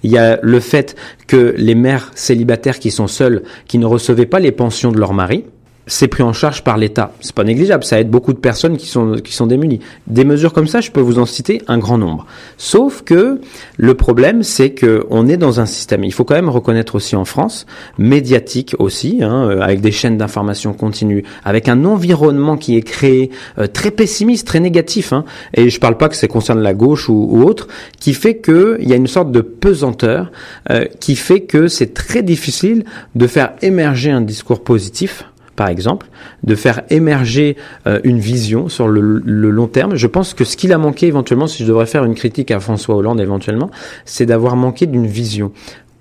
Il 0.02 0.10
y 0.10 0.18
a 0.18 0.38
le 0.42 0.60
fait 0.60 0.94
que 1.26 1.54
les 1.56 1.74
mères 1.74 2.12
célibataires 2.14 2.78
qui 2.78 2.90
sont 2.90 3.08
seules, 3.08 3.42
qui 3.66 3.78
ne 3.78 3.86
recevaient 3.86 4.26
pas 4.26 4.38
les 4.38 4.52
pensions 4.52 4.92
de 4.92 4.98
leur 4.98 5.14
mari, 5.14 5.44
c'est 5.86 6.08
pris 6.08 6.22
en 6.22 6.32
charge 6.32 6.64
par 6.64 6.76
l'État. 6.76 7.12
C'est 7.20 7.34
pas 7.34 7.44
négligeable, 7.44 7.84
ça 7.84 8.00
aide 8.00 8.10
beaucoup 8.10 8.32
de 8.32 8.38
personnes 8.38 8.76
qui 8.76 8.86
sont 8.86 9.16
qui 9.22 9.32
sont 9.32 9.46
démunies. 9.46 9.80
Des 10.08 10.24
mesures 10.24 10.52
comme 10.52 10.66
ça, 10.66 10.80
je 10.80 10.90
peux 10.90 11.00
vous 11.00 11.18
en 11.18 11.26
citer 11.26 11.62
un 11.68 11.78
grand 11.78 11.96
nombre. 11.96 12.26
Sauf 12.56 13.02
que 13.02 13.40
le 13.76 13.94
problème, 13.94 14.42
c'est 14.42 14.70
que 14.70 15.06
on 15.10 15.28
est 15.28 15.36
dans 15.36 15.60
un 15.60 15.66
système. 15.66 16.02
Il 16.02 16.12
faut 16.12 16.24
quand 16.24 16.34
même 16.34 16.48
reconnaître 16.48 16.96
aussi 16.96 17.14
en 17.14 17.24
France, 17.24 17.66
médiatique 17.98 18.74
aussi, 18.78 19.20
hein, 19.22 19.48
euh, 19.48 19.60
avec 19.60 19.80
des 19.80 19.92
chaînes 19.92 20.18
d'information 20.18 20.72
continues, 20.72 21.24
avec 21.44 21.68
un 21.68 21.84
environnement 21.84 22.56
qui 22.56 22.76
est 22.76 22.82
créé 22.82 23.30
euh, 23.58 23.68
très 23.68 23.92
pessimiste, 23.92 24.46
très 24.46 24.60
négatif. 24.60 25.12
Hein, 25.12 25.24
et 25.54 25.70
je 25.70 25.78
parle 25.78 25.96
pas 25.96 26.08
que 26.08 26.16
ça 26.16 26.26
concerne 26.26 26.60
la 26.60 26.74
gauche 26.74 27.08
ou, 27.08 27.28
ou 27.30 27.44
autre, 27.44 27.68
qui 28.00 28.12
fait 28.12 28.38
que 28.38 28.76
il 28.80 28.88
y 28.88 28.92
a 28.92 28.96
une 28.96 29.06
sorte 29.06 29.30
de 29.30 29.40
pesanteur 29.40 30.32
euh, 30.70 30.84
qui 30.98 31.14
fait 31.14 31.42
que 31.42 31.68
c'est 31.68 31.94
très 31.94 32.22
difficile 32.22 32.84
de 33.14 33.26
faire 33.28 33.52
émerger 33.62 34.10
un 34.10 34.20
discours 34.20 34.64
positif 34.64 35.24
par 35.56 35.68
exemple, 35.68 36.06
de 36.44 36.54
faire 36.54 36.82
émerger 36.90 37.56
euh, 37.86 38.00
une 38.04 38.18
vision 38.18 38.68
sur 38.68 38.86
le, 38.86 39.00
long 39.24 39.66
terme. 39.66 39.96
Je 39.96 40.06
pense 40.06 40.34
que 40.34 40.44
ce 40.44 40.56
qu'il 40.56 40.72
a 40.72 40.78
manqué 40.78 41.06
éventuellement, 41.06 41.46
si 41.46 41.62
je 41.62 41.68
devrais 41.68 41.86
faire 41.86 42.04
une 42.04 42.14
critique 42.14 42.50
à 42.50 42.60
François 42.60 42.94
Hollande 42.94 43.20
éventuellement, 43.20 43.70
c'est 44.04 44.26
d'avoir 44.26 44.56
manqué 44.56 44.86
d'une 44.86 45.06
vision. 45.06 45.52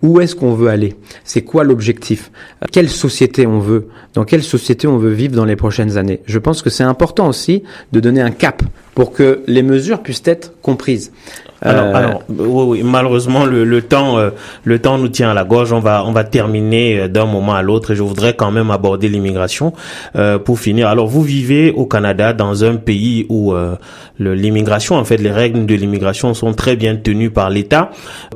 Où 0.02 0.20
est-ce 0.20 0.36
qu'on 0.36 0.54
veut 0.54 0.68
aller? 0.68 0.96
C'est 1.24 1.42
quoi 1.42 1.64
l'objectif? 1.64 2.32
Quelle 2.72 2.90
société 2.90 3.48
on 3.48 3.60
veut? 3.60 3.88
Dans 4.14 4.26
quelle 4.26 4.44
société 4.44 4.88
on 4.88 4.98
veut 4.98 5.14
vivre 5.14 5.36
dans 5.36 5.46
les 5.46 5.56
prochaines 5.56 5.98
années? 5.98 6.20
Je 6.26 6.38
pense 6.38 6.62
que 6.62 6.70
c'est 6.70 6.84
important 6.84 7.28
aussi 7.28 7.64
de 7.92 8.00
donner 8.00 8.22
un 8.22 8.32
cap 8.32 8.62
pour 8.94 9.14
que 9.14 9.42
les 9.48 9.64
mesures 9.64 10.04
puissent 10.04 10.24
être 10.26 10.54
comprises. 10.62 11.12
Alors, 11.62 11.96
alors 11.96 12.24
oui, 12.28 12.80
oui, 12.80 12.84
malheureusement 12.84 13.46
le, 13.46 13.64
le 13.64 13.82
temps 13.82 14.18
euh, 14.18 14.32
le 14.66 14.80
temps 14.80 14.98
nous 14.98 15.08
tient 15.08 15.32
à 15.32 15.34
la 15.34 15.46
gorge. 15.46 15.72
On 15.72 15.80
va 15.80 16.04
on 16.06 16.12
va 16.12 16.26
terminer 16.26 17.00
euh, 17.00 17.08
d'un 17.08 17.26
moment 17.26 17.56
à 17.56 17.62
l'autre 17.62 17.92
et 17.92 17.96
je 17.96 18.04
voudrais 18.04 18.36
quand 18.36 18.52
même 18.52 18.72
aborder 18.72 19.08
l'immigration 19.08 19.74
euh, 20.18 20.38
pour 20.38 20.60
finir. 20.60 20.90
Alors 20.90 21.08
vous 21.08 21.24
vivez 21.24 21.72
au 21.72 21.86
Canada 21.86 22.34
dans 22.34 22.66
un 22.66 22.76
pays 22.76 23.26
où 23.30 23.54
l'immigration 24.20 24.96
en 24.96 25.06
fait 25.06 25.18
les 25.18 25.32
règles 25.32 25.66
de 25.66 25.76
l'immigration 25.76 26.34
sont 26.34 26.54
très 26.54 26.76
bien 26.76 26.96
tenues 26.98 27.30
par 27.30 27.50
l'État. 27.50 27.90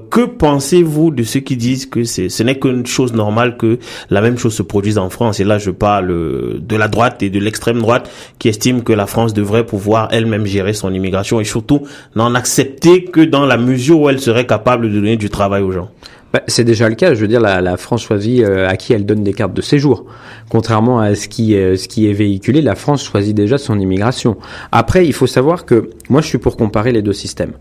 Que 0.09 0.21
pensez-vous 0.21 1.11
de 1.11 1.23
ceux 1.23 1.41
qui 1.41 1.57
disent 1.57 1.85
que 1.87 2.05
c'est 2.05 2.29
ce 2.29 2.41
n'est 2.43 2.57
qu'une 2.57 2.85
chose 2.85 3.13
normale 3.13 3.57
que 3.57 3.79
la 4.09 4.21
même 4.21 4.37
chose 4.37 4.53
se 4.53 4.63
produise 4.63 4.97
en 4.97 5.09
France? 5.09 5.39
Et 5.39 5.43
là 5.43 5.57
je 5.57 5.71
parle 5.71 6.07
de 6.07 6.75
la 6.75 6.87
droite 6.87 7.21
et 7.21 7.29
de 7.29 7.39
l'extrême 7.39 7.79
droite 7.79 8.09
qui 8.39 8.47
estiment 8.47 8.79
que 8.79 8.93
la 8.93 9.07
France 9.07 9.33
devrait 9.33 9.65
pouvoir 9.65 10.07
elle-même 10.11 10.45
gérer 10.45 10.73
son 10.73 10.93
immigration 10.93 11.41
et 11.41 11.43
surtout 11.45 11.81
n'en 12.15 12.33
accepter 12.33 13.08
que 13.11 13.21
dans 13.21 13.45
la 13.45 13.57
mesure 13.57 13.99
où 13.99 14.09
elle 14.09 14.19
serait 14.19 14.45
capable 14.47 14.89
de 14.89 14.93
donner 14.93 15.17
du 15.17 15.29
travail 15.29 15.61
aux 15.61 15.71
gens. 15.71 15.89
Bah, 16.31 16.41
c'est 16.47 16.63
déjà 16.63 16.87
le 16.89 16.95
cas. 16.95 17.13
Je 17.13 17.21
veux 17.21 17.27
dire, 17.27 17.41
la, 17.41 17.59
la 17.61 17.75
France 17.77 18.03
choisit 18.03 18.43
euh, 18.43 18.67
à 18.67 18.77
qui 18.77 18.93
elle 18.93 19.05
donne 19.05 19.23
des 19.23 19.33
cartes 19.33 19.53
de 19.53 19.61
séjour. 19.61 20.05
Contrairement 20.49 20.99
à 20.99 21.15
ce 21.15 21.27
qui, 21.27 21.55
euh, 21.55 21.75
ce 21.75 21.87
qui 21.87 22.07
est 22.09 22.13
véhiculé, 22.13 22.61
la 22.61 22.75
France 22.75 23.03
choisit 23.03 23.35
déjà 23.35 23.57
son 23.57 23.79
immigration. 23.79 24.37
Après, 24.71 25.05
il 25.07 25.13
faut 25.13 25.27
savoir 25.27 25.65
que 25.65 25.89
moi, 26.09 26.21
je 26.21 26.27
suis 26.27 26.37
pour 26.37 26.55
comparer 26.55 26.91
les 26.91 27.01
deux 27.01 27.13
systèmes. 27.13 27.53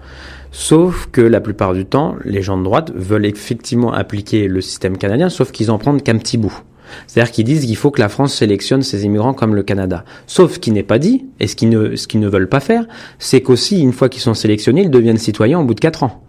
Sauf 0.51 1.09
que 1.13 1.21
la 1.21 1.41
plupart 1.41 1.73
du 1.75 1.85
temps, 1.87 2.17
les 2.25 2.43
gens 2.43 2.59
de 2.59 2.65
droite 2.65 2.93
veulent 2.95 3.27
effectivement 3.27 3.93
appliquer 3.93 4.49
le 4.49 4.61
système 4.61 4.97
canadien, 4.97 5.29
sauf 5.29 5.51
qu'ils 5.51 5.71
en 5.71 5.79
prennent 5.79 6.01
qu'un 6.03 6.19
petit 6.19 6.39
bout. 6.39 6.63
C'est-à-dire 7.07 7.33
qu'ils 7.33 7.45
disent 7.45 7.67
qu'il 7.67 7.77
faut 7.77 7.91
que 7.91 8.01
la 8.01 8.09
France 8.09 8.35
sélectionne 8.35 8.83
ses 8.83 9.05
immigrants 9.05 9.35
comme 9.35 9.55
le 9.55 9.63
Canada. 9.63 10.05
Sauf 10.27 10.55
ce 10.55 10.59
qui 10.59 10.71
n'est 10.71 10.83
pas 10.83 10.99
dit, 10.99 11.27
et 11.41 11.47
ce 11.47 11.57
qu'ils 11.57 11.71
ne, 11.71 11.97
ce 11.97 12.07
qu'ils 12.07 12.21
ne 12.21 12.29
veulent 12.29 12.49
pas 12.49 12.61
faire, 12.61 12.87
c'est 13.19 13.41
qu'aussi, 13.41 13.81
une 13.81 13.93
fois 13.93 14.09
qu'ils 14.09 14.23
sont 14.23 14.35
sélectionnés, 14.35 14.83
ils 14.83 14.91
deviennent 14.91 15.19
citoyens 15.19 15.61
au 15.61 15.65
bout 15.65 15.75
de 15.75 15.81
quatre 15.81 16.03
ans. 16.03 16.23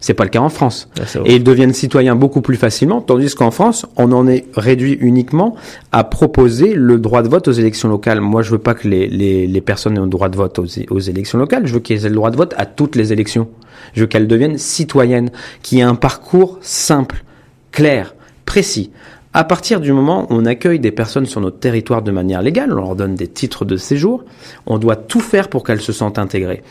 C'est 0.00 0.14
pas 0.14 0.22
le 0.22 0.30
cas 0.30 0.38
en 0.38 0.48
France. 0.48 0.88
Ah, 1.00 1.02
et 1.24 1.34
ils 1.34 1.42
deviennent 1.42 1.72
citoyens 1.72 2.14
beaucoup 2.14 2.40
plus 2.40 2.54
facilement, 2.56 3.00
tandis 3.00 3.34
qu'en 3.34 3.50
France, 3.50 3.84
on 3.96 4.12
en 4.12 4.28
est 4.28 4.46
réduit 4.54 4.92
uniquement 5.00 5.56
à 5.90 6.04
proposer 6.04 6.74
le 6.74 6.98
droit 6.98 7.22
de 7.22 7.28
vote 7.28 7.48
aux 7.48 7.52
élections 7.52 7.88
locales. 7.88 8.20
Moi, 8.20 8.42
je 8.42 8.52
veux 8.52 8.58
pas 8.58 8.74
que 8.74 8.86
les, 8.86 9.08
les, 9.08 9.48
les 9.48 9.60
personnes 9.60 9.96
aient 9.96 10.00
le 10.00 10.06
droit 10.06 10.28
de 10.28 10.36
vote 10.36 10.60
aux, 10.60 10.66
aux 10.90 11.00
élections 11.00 11.36
locales. 11.36 11.66
Je 11.66 11.74
veux 11.74 11.80
qu'ils 11.80 12.06
aient 12.06 12.10
le 12.10 12.14
droit 12.14 12.30
de 12.30 12.36
vote 12.36 12.54
à 12.56 12.64
toutes 12.64 12.94
les 12.94 13.12
élections. 13.12 13.48
Je 13.94 14.02
veux 14.02 14.06
qu'elles 14.06 14.28
deviennent 14.28 14.56
citoyennes, 14.56 15.30
qui 15.62 15.80
aient 15.80 15.82
un 15.82 15.96
parcours 15.96 16.58
simple, 16.60 17.24
clair, 17.72 18.14
précis. 18.44 18.92
À 19.38 19.44
partir 19.44 19.78
du 19.78 19.92
moment 19.92 20.22
où 20.22 20.34
on 20.34 20.46
accueille 20.46 20.80
des 20.80 20.90
personnes 20.90 21.26
sur 21.26 21.40
notre 21.40 21.60
territoire 21.60 22.02
de 22.02 22.10
manière 22.10 22.42
légale, 22.42 22.72
on 22.72 22.74
leur 22.74 22.96
donne 22.96 23.14
des 23.14 23.28
titres 23.28 23.64
de 23.64 23.76
séjour, 23.76 24.24
on 24.66 24.78
doit 24.78 24.96
tout 24.96 25.20
faire 25.20 25.46
pour 25.46 25.62
qu'elles 25.62 25.80
se 25.80 25.92
sentent 25.92 26.18
intégrées. 26.18 26.64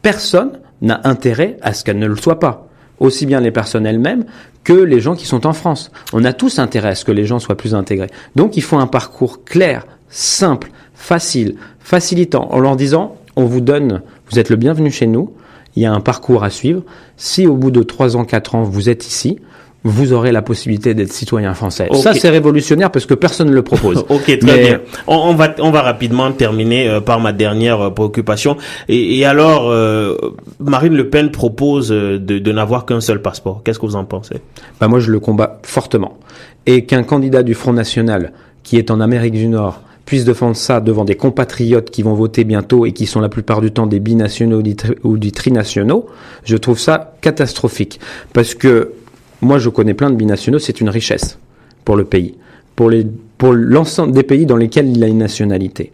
Personne 0.00 0.52
n'a 0.80 1.02
intérêt 1.04 1.58
à 1.60 1.74
ce 1.74 1.84
qu'elles 1.84 1.98
ne 1.98 2.06
le 2.06 2.16
soient 2.16 2.40
pas. 2.40 2.66
Aussi 2.98 3.26
bien 3.26 3.40
les 3.40 3.50
personnes 3.50 3.84
elles-mêmes 3.84 4.24
que 4.62 4.72
les 4.72 5.00
gens 5.00 5.16
qui 5.16 5.26
sont 5.26 5.46
en 5.46 5.52
France. 5.52 5.90
On 6.14 6.24
a 6.24 6.32
tous 6.32 6.58
intérêt 6.58 6.88
à 6.88 6.94
ce 6.94 7.04
que 7.04 7.12
les 7.12 7.26
gens 7.26 7.40
soient 7.40 7.58
plus 7.58 7.74
intégrés. 7.74 8.08
Donc 8.36 8.56
il 8.56 8.62
faut 8.62 8.78
un 8.78 8.86
parcours 8.86 9.44
clair, 9.44 9.86
simple, 10.08 10.70
facile, 10.94 11.56
facilitant, 11.78 12.48
en 12.52 12.58
leur 12.58 12.76
disant, 12.76 13.16
on 13.36 13.44
vous 13.44 13.60
donne, 13.60 14.00
vous 14.30 14.38
êtes 14.38 14.48
le 14.48 14.56
bienvenu 14.56 14.90
chez 14.90 15.06
nous, 15.06 15.34
il 15.76 15.82
y 15.82 15.86
a 15.86 15.92
un 15.92 16.00
parcours 16.00 16.42
à 16.42 16.48
suivre. 16.48 16.84
Si 17.18 17.46
au 17.46 17.56
bout 17.56 17.70
de 17.70 17.82
3 17.82 18.16
ans, 18.16 18.24
4 18.24 18.54
ans, 18.54 18.62
vous 18.62 18.88
êtes 18.88 19.06
ici, 19.06 19.40
vous 19.84 20.14
aurez 20.14 20.32
la 20.32 20.40
possibilité 20.40 20.94
d'être 20.94 21.12
citoyen 21.12 21.52
français. 21.52 21.88
Ça, 21.92 22.14
c'est 22.14 22.30
révolutionnaire 22.30 22.90
parce 22.90 23.04
que 23.04 23.12
personne 23.12 23.48
ne 23.50 23.54
le 23.54 23.62
propose. 23.62 23.98
ok, 24.08 24.38
très 24.38 24.58
bien. 24.58 24.80
On, 25.06 25.34
va, 25.34 25.54
on 25.58 25.70
va 25.70 25.82
rapidement 25.82 26.32
terminer 26.32 26.88
euh, 26.88 27.00
par 27.00 27.20
ma 27.20 27.32
dernière 27.32 27.80
euh, 27.80 27.90
préoccupation. 27.90 28.56
Et, 28.88 29.18
et 29.18 29.26
alors, 29.26 29.68
euh, 29.68 30.16
Marine 30.58 30.94
Le 30.94 31.10
Pen 31.10 31.30
propose 31.30 31.88
de, 31.90 32.18
de 32.18 32.52
n'avoir 32.52 32.86
qu'un 32.86 33.02
seul 33.02 33.20
passeport. 33.20 33.60
Qu'est-ce 33.62 33.78
que 33.78 33.84
vous 33.84 33.96
en 33.96 34.06
pensez? 34.06 34.36
Bah 34.80 34.88
Moi, 34.88 35.00
je 35.00 35.10
le 35.10 35.20
combats 35.20 35.60
fortement. 35.62 36.18
Et 36.64 36.86
qu'un 36.86 37.02
candidat 37.02 37.42
du 37.42 37.52
Front 37.52 37.74
National 37.74 38.32
qui 38.62 38.78
est 38.78 38.90
en 38.90 39.00
Amérique 39.00 39.34
du 39.34 39.48
Nord 39.48 39.82
puisse 40.06 40.24
défendre 40.24 40.56
ça 40.56 40.80
devant 40.80 41.04
des 41.04 41.14
compatriotes 41.14 41.90
qui 41.90 42.02
vont 42.02 42.14
voter 42.14 42.44
bientôt 42.44 42.86
et 42.86 42.92
qui 42.92 43.06
sont 43.06 43.20
la 43.20 43.28
plupart 43.28 43.60
du 43.60 43.70
temps 43.70 43.86
des 43.86 44.00
binationaux 44.00 44.62
ou 45.02 45.18
des 45.18 45.30
trinationaux, 45.30 46.06
je 46.44 46.56
trouve 46.56 46.78
ça 46.78 47.14
catastrophique. 47.20 48.00
Parce 48.32 48.54
que 48.54 48.92
moi, 49.40 49.58
je 49.58 49.68
connais 49.68 49.94
plein 49.94 50.10
de 50.10 50.16
binationaux, 50.16 50.58
c'est 50.58 50.80
une 50.80 50.88
richesse 50.88 51.38
pour 51.84 51.96
le 51.96 52.04
pays, 52.04 52.34
pour 52.76 52.90
les 52.90 53.06
pour 53.38 53.52
l'ensemble 53.52 54.12
des 54.12 54.22
pays 54.22 54.46
dans 54.46 54.56
lesquels 54.56 54.88
il 54.88 55.02
a 55.02 55.06
une 55.06 55.18
nationalité. 55.18 55.92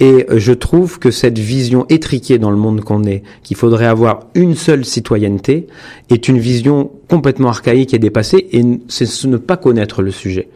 Et 0.00 0.26
euh, 0.30 0.38
je 0.38 0.52
trouve 0.52 0.98
que 0.98 1.10
cette 1.10 1.38
vision 1.38 1.84
étriquée 1.88 2.38
dans 2.38 2.50
le 2.50 2.56
monde 2.56 2.82
qu'on 2.82 3.04
est, 3.04 3.22
qu'il 3.42 3.56
faudrait 3.56 3.86
avoir 3.86 4.26
une 4.34 4.54
seule 4.54 4.84
citoyenneté, 4.84 5.66
est 6.10 6.28
une 6.28 6.38
vision 6.38 6.90
complètement 7.08 7.48
archaïque 7.48 7.94
et 7.94 7.98
dépassée, 7.98 8.46
et 8.52 8.62
c'est 8.88 9.24
ne 9.24 9.38
pas 9.38 9.56
connaître 9.56 10.02
le 10.02 10.10
sujet. 10.10 10.48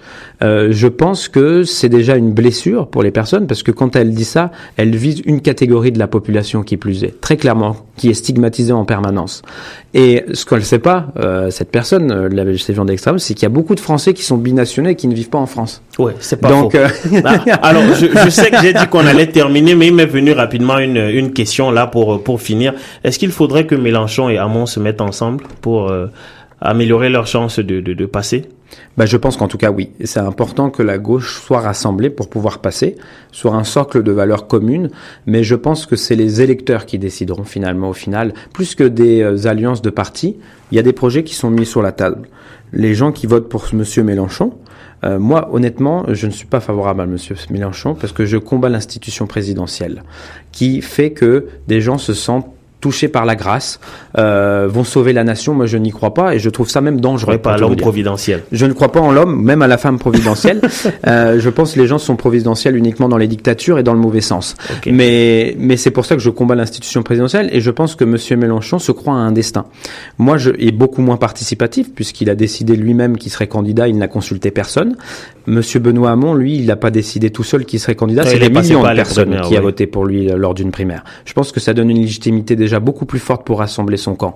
Euh, 0.43 0.69
je 0.71 0.87
pense 0.87 1.29
que 1.29 1.65
c'est 1.65 1.89
déjà 1.89 2.17
une 2.17 2.33
blessure 2.33 2.89
pour 2.89 3.03
les 3.03 3.11
personnes, 3.11 3.47
parce 3.47 3.63
que 3.63 3.71
quand 3.71 3.97
elle 3.97 4.13
dit 4.13 4.25
ça, 4.25 4.53
elle 4.77 4.95
vise 4.95 5.23
une 5.25 5.41
catégorie 5.41 5.93
de 5.93 5.99
la 5.99 6.09
population 6.09 6.63
qui 6.63 6.77
plus 6.77 7.05
est, 7.05 7.21
très 7.21 7.37
clairement, 7.37 7.77
qui 7.97 8.11
est 8.11 8.15
stigmatisée 8.15 8.73
en 8.73 8.85
permanence. 8.85 9.43
Et 9.95 10.25
ce 10.35 10.45
qu'elle 10.45 10.61
ne 10.61 10.65
sait 10.65 10.79
pas, 10.79 11.09
euh, 11.19 11.51
cette 11.51 11.71
personne, 11.71 12.13
euh, 12.13 12.29
la 12.29 12.45
viande 12.45 12.89
d'extrême, 12.89 13.19
c'est 13.19 13.35
qu'il 13.35 13.45
y 13.45 13.47
a 13.47 13.51
beaucoup 13.51 13.75
de 13.75 13.81
Français 13.81 14.13
qui 14.13 14.23
sont 14.23 14.37
binationaux 14.37 14.91
et 14.91 14.95
qui 14.95 15.09
ne 15.09 15.15
vivent 15.15 15.31
pas 15.31 15.39
en 15.39 15.47
France. 15.47 15.83
Ouais, 15.99 16.15
c'est 16.21 16.41
pas 16.41 16.49
Donc, 16.49 16.75
euh, 16.75 16.89
bah, 17.23 17.45
alors, 17.63 17.83
je, 17.95 18.07
je, 18.07 18.31
sais 18.31 18.51
que 18.51 18.63
j'ai 18.63 18.73
dit 18.73 18.87
qu'on 18.89 19.07
allait 19.07 19.27
terminer, 19.27 19.75
mais 19.75 19.89
il 19.89 19.95
m'est 19.95 20.07
venu 20.07 20.33
rapidement 20.33 20.79
une, 20.79 20.97
une 20.97 21.33
question 21.35 21.71
là 21.71 21.87
pour 21.87 22.23
pour 22.23 22.41
finir. 22.41 22.73
Est-ce 23.05 23.19
qu'il 23.19 23.31
faudrait 23.31 23.67
que 23.67 23.75
Mélenchon 23.75 24.31
et 24.31 24.39
Hamon 24.39 24.65
se 24.65 24.81
mettent 24.81 25.03
ensemble 25.03 25.45
pour 25.61 25.91
euh, 25.91 26.07
améliorer 26.63 27.11
leurs 27.11 27.27
chances 27.27 27.59
de, 27.59 27.81
de, 27.81 27.93
de 27.93 28.07
passer? 28.07 28.49
Bah, 28.97 29.07
je 29.07 29.17
pense 29.19 29.37
qu'en 29.37 29.49
tout 29.49 29.59
cas 29.59 29.71
oui. 29.71 29.91
C'est 30.05 30.21
important 30.21 30.71
que 30.71 30.83
la 30.83 30.97
gauche 30.97 31.41
soit 31.43 31.61
rassemblée 31.61 32.09
pour 32.09 32.31
pouvoir 32.31 32.61
passer 32.61 32.97
sur 33.31 33.55
un 33.55 33.65
socle 33.65 34.03
de 34.03 34.13
valeurs 34.13 34.47
communes, 34.47 34.91
mais 35.27 35.43
je 35.43 35.55
pense 35.55 35.85
que 35.85 35.97
c'est 35.97 36.17
les 36.17 36.41
électeurs 36.41 36.87
qui 36.87 36.99
décideront 36.99 37.45
finalement 37.45 37.91
au 37.91 37.95
final, 37.95 38.33
plus 38.55 38.75
que 38.75 38.85
des 38.85 39.23
euh, 39.23 39.47
alliances 39.47 39.83
de 39.83 39.91
partis. 39.91 40.37
Il 40.71 40.77
y 40.77 40.79
a 40.79 40.83
des 40.83 40.95
projets 40.95 41.25
qui 41.25 41.35
sont 41.35 41.51
mis 41.51 41.67
sur 41.67 41.83
la 41.83 41.93
table. 41.93 42.29
Les 42.73 42.95
gens 42.95 43.13
qui 43.13 43.27
votent 43.27 43.51
pour 43.51 43.67
Monsieur 43.75 44.03
Mélenchon, 44.03 44.55
euh, 45.05 45.19
moi, 45.19 45.49
honnêtement, 45.53 46.05
je 46.09 46.27
ne 46.27 46.33
suis 46.33 46.47
pas 46.47 46.61
favorable 46.61 47.01
à 47.01 47.07
Monsieur 47.07 47.37
Mélenchon 47.51 47.95
parce 47.95 48.13
que 48.13 48.25
je 48.25 48.37
combats 48.37 48.69
l'institution 48.69 49.27
présidentielle, 49.27 50.05
qui 50.53 50.81
fait 50.81 51.11
que 51.11 51.49
des 51.67 51.81
gens 51.81 51.99
se 51.99 52.15
sentent 52.15 52.52
touchés 52.83 53.09
par 53.09 53.25
la 53.25 53.37
grâce, 53.37 53.81
euh, 54.19 54.69
vont 54.69 54.85
sauver 54.85 55.15
la 55.15 55.25
nation. 55.25 55.55
Moi, 55.55 55.65
je 55.67 55.79
n'y 55.79 55.91
crois 55.91 56.13
pas 56.13 56.35
et 56.35 56.39
je 56.39 56.51
trouve 56.51 56.69
ça 56.69 56.83
même 56.83 57.01
dangereux. 57.01 57.39
pas 57.39 57.55
à 57.55 57.57
l'homme 57.57 57.77
providentiel. 57.77 58.43
Je 58.53 58.67
ne 58.67 58.75
crois 58.75 58.93
pas 58.93 59.01
en 59.01 59.13
l'homme, 59.13 59.41
même 59.43 59.63
à 59.63 59.69
la 59.69 59.79
femme 59.79 59.99
providentielle. 59.99 60.61
euh, 61.07 61.41
je 61.41 61.49
pense 61.49 61.73
que 61.73 61.81
les 61.81 61.87
gens 61.87 61.99
sont 61.99 62.17
providentiels 62.17 62.77
uniquement 62.77 63.09
dans 63.09 63.17
les 63.17 63.29
dictatures 63.29 63.79
et 63.79 63.83
dans 63.83 63.95
le 63.95 64.01
mauvais 64.01 64.21
sens. 64.21 64.57
Mais, 64.87 65.55
mais 65.59 65.77
c'est 65.77 65.93
pour 65.93 66.05
ça 66.05 66.17
que 66.17 66.21
je 66.21 66.29
combats 66.29 66.57
l'institution 66.57 67.03
présidentielle 67.03 67.49
et 67.53 67.61
je 67.61 67.71
pense 67.71 67.95
que 67.95 68.05
Monsieur 68.05 68.37
Mélenchon 68.37 68.79
se 68.79 68.93
croit 68.93 69.15
à 69.15 69.19
un 69.19 69.33
destin. 69.33 69.65
Moi, 70.19 70.37
je 70.37 70.51
est 70.59 70.73
beaucoup 70.73 71.01
moins 71.01 71.17
participatif 71.17 71.95
puisqu'il 71.95 72.29
a 72.29 72.35
décidé 72.35 72.75
lui-même 72.77 73.17
qu'il 73.17 73.31
serait 73.31 73.47
candidat. 73.47 73.87
Il 73.89 73.97
n'a 73.97 74.09
consulté 74.09 74.51
personne. 74.51 74.97
Monsieur 75.47 75.81
Benoît 75.81 76.11
Hamon, 76.11 76.35
lui, 76.35 76.57
il 76.57 76.67
n'a 76.67 76.77
pas 76.77 76.91
décidé 76.91 77.31
tout 77.31 77.43
seul 77.43 77.65
qu'il 77.65 77.81
serait 77.81 77.95
candidat. 77.95 78.25
C'est 78.25 78.39
des 78.39 78.49
millions 78.49 78.83
de 78.83 78.95
personnes 78.95 79.41
qui 79.43 79.57
a 79.57 79.61
voté 79.61 79.87
pour 79.87 80.05
lui 80.05 80.31
euh, 80.31 80.37
lors 80.37 80.55
d'une 80.55 80.71
primaire. 80.71 81.05
Je 81.25 81.33
pense 81.33 81.53
que 81.53 81.61
ça 81.61 81.75
donne 81.75 81.91
une 81.91 82.01
légitimité 82.01 82.57
déjà 82.57 82.81
beaucoup 82.81 83.07
plus 83.07 83.19
forte 83.19 83.45
pour 83.45 83.59
rassembler 83.59 83.97
son 83.97 84.15
camp. 84.15 84.35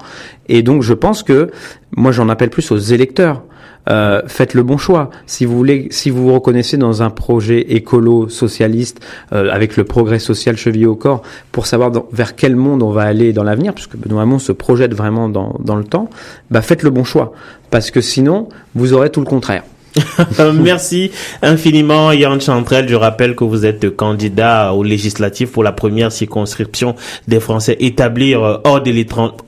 Et 0.49 0.63
donc, 0.63 0.83
je 0.83 0.95
pense 0.95 1.23
que 1.23 1.51
moi, 1.97 2.13
j'en 2.13 2.29
appelle 2.29 2.51
plus 2.51 2.71
aux 2.71 2.79
électeurs. 2.79 3.43
Euh, 3.89 4.23
faites 4.27 4.55
le 4.55 4.65
bon 4.65 4.79
choix. 4.79 5.11
Si 5.27 5.45
vous 5.45 5.57
voulez, 5.57 5.87
si 5.91 6.11
vous 6.11 6.25
vous 6.25 6.35
reconnaissez 6.35 6.77
dans 6.77 7.03
un 7.03 7.11
projet 7.11 7.61
écolo 7.73 8.29
socialiste 8.29 9.01
euh, 9.33 9.49
avec 9.53 9.77
le 9.77 9.85
progrès 9.85 10.19
social 10.19 10.57
chevillé 10.57 10.87
au 10.87 10.97
corps, 10.97 11.23
pour 11.53 11.67
savoir 11.67 11.93
vers 12.13 12.35
quel 12.35 12.57
monde 12.57 12.83
on 12.83 12.91
va 12.91 13.03
aller 13.03 13.33
dans 13.33 13.45
l'avenir, 13.45 13.75
puisque 13.75 13.97
Benoît 13.97 14.23
Hamon 14.23 14.41
se 14.41 14.51
projette 14.51 14.93
vraiment 14.93 15.29
dans, 15.29 15.55
dans 15.61 15.77
le 15.77 15.85
temps, 15.85 16.11
bah 16.51 16.63
faites 16.63 16.83
le 16.83 16.91
bon 16.91 17.05
choix, 17.05 17.33
parce 17.71 17.93
que 17.93 18.01
sinon 18.01 18.49
vous 18.75 18.93
aurez 18.93 19.11
tout 19.11 19.21
le 19.21 19.27
contraire. 19.27 19.63
Merci 20.55 21.11
infiniment 21.43 22.13
Yann 22.13 22.41
Chantrel. 22.41 22.89
Je 22.89 22.95
rappelle 22.95 23.35
que 23.35 23.45
vous 23.45 23.65
êtes 23.65 23.95
candidat 23.95 24.73
aux 24.75 24.83
législatives 24.83 25.49
pour 25.49 25.63
la 25.63 25.73
première 25.73 26.13
circonscription 26.13 26.95
des 27.29 27.41
Français 27.41 27.77
établir 27.81 28.43
euh, 28.43 28.57
hors 28.65 28.83
de, 28.83 28.93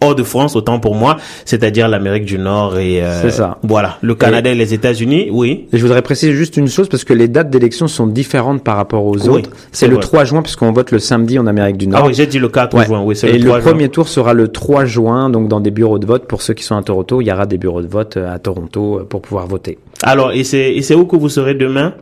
hors 0.01 0.15
de 0.15 0.23
France, 0.23 0.57
autant 0.57 0.81
pour 0.81 0.95
moi, 0.95 1.17
c'est-à-dire 1.45 1.89
l'Amérique 1.89 2.25
du 2.25 2.39
Nord 2.39 2.79
et 2.79 3.03
euh, 3.03 3.23
C'est 3.23 3.31
ça. 3.31 3.59
voilà, 3.63 3.99
le 4.03 4.15
Canada 4.15 4.51
et, 4.51 4.55
les 4.55 4.75
États-Unis, 4.75 5.29
oui. 5.31 5.67
Et 5.73 5.79
je 5.79 5.83
voudrais 5.83 6.03
préciser 6.03 6.33
juste 6.33 6.57
une 6.57 6.69
chose 6.69 6.89
parce 6.89 7.05
que 7.05 7.15
les 7.15 7.29
dates 7.29 7.51
d'élection 7.51 7.89
sont 7.89 8.07
différentes 8.07 8.63
par 8.65 8.77
rapport 8.77 9.05
aux 9.05 9.29
autres. 9.29 9.51
C'est 9.73 9.89
le 9.89 9.99
3 9.99 10.25
juin 10.25 10.43
puisqu'on 10.43 10.73
vote 10.73 10.91
le 10.91 10.99
samedi 10.99 11.39
en 11.39 11.47
Amérique 11.47 11.77
du 11.77 11.87
Nord. 11.87 12.03
Ah 12.05 12.07
oui, 12.07 12.15
j'ai 12.15 12.27
dit 12.27 12.39
le 12.39 12.49
4 12.49 12.85
juin, 12.85 13.03
oui, 13.03 13.17
c'est 13.17 13.29
le 13.29 13.35
Et 13.35 13.39
le 13.39 13.59
premier 13.61 13.89
tour 13.89 14.09
sera 14.09 14.33
le 14.35 14.49
3 14.49 14.85
juin 14.85 15.31
donc 15.31 15.49
dans 15.49 15.61
des 15.61 15.71
bureaux 15.71 15.99
de 15.99 16.07
vote 16.07 16.27
pour 16.27 16.43
ceux 16.43 16.55
qui 16.55 16.65
sont 16.65 16.77
à 16.77 16.83
Toronto, 16.83 17.21
il 17.21 17.27
y 17.27 17.33
aura 17.33 17.47
des 17.47 17.59
bureaux 17.59 17.83
de 17.83 17.89
vote 17.89 18.17
euh, 18.17 18.33
à 18.33 18.39
Toronto 18.39 19.07
pour 19.09 19.23
pouvoir 19.23 19.47
voter. 19.47 19.79
Alors, 20.03 20.33
et 20.33 20.45
c'est, 20.45 20.73
et 20.75 20.83
c'est 20.83 20.95
où 20.95 21.07
que 21.07 21.17
vous 21.17 21.29
serez 21.29 21.55
demain? 21.55 21.95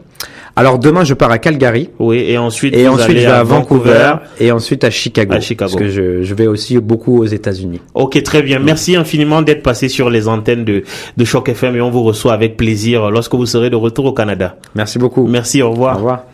Alors 0.59 0.79
demain, 0.79 1.05
je 1.05 1.13
pars 1.13 1.31
à 1.31 1.39
Calgary. 1.39 1.91
Oui, 1.99 2.25
et 2.27 2.39
ensuite, 2.39 2.75
et 2.75 2.87
vous 2.87 2.95
ensuite 2.95 3.11
allez 3.11 3.21
je 3.21 3.27
vais 3.27 3.33
à, 3.33 3.41
à 3.41 3.43
Vancouver, 3.43 4.15
et 4.41 4.51
ensuite 4.53 4.85
à 4.85 4.91
Chicago. 4.91 5.35
À 5.35 5.41
Chicago. 5.41 5.71
Parce 5.71 5.83
que 5.83 5.91
je, 5.91 6.23
je 6.23 6.35
vais 6.35 6.47
aussi 6.47 6.79
beaucoup 6.79 7.19
aux 7.21 7.27
États-Unis. 7.27 7.83
Ok, 7.93 8.23
très 8.23 8.41
bien. 8.41 8.59
Merci 8.59 8.97
infiniment 8.97 9.43
d'être 9.43 9.63
passé 9.63 9.89
sur 9.91 10.09
les 10.09 10.29
antennes 10.29 10.65
de, 10.65 10.83
de 11.15 11.25
Choc 11.27 11.51
FM 11.51 11.77
et 11.77 11.83
on 11.83 11.91
vous 11.91 12.03
reçoit 12.03 12.33
avec 12.33 12.57
plaisir 12.57 13.11
lorsque 13.11 13.35
vous 13.35 13.45
serez 13.45 13.69
de 13.69 13.77
retour 13.77 14.07
au 14.07 14.13
Canada. 14.13 14.57
Merci 14.75 14.99
beaucoup. 14.99 15.27
Merci, 15.27 15.61
au 15.61 15.71
revoir. 15.73 15.97
Au 15.97 15.99
revoir. 15.99 16.25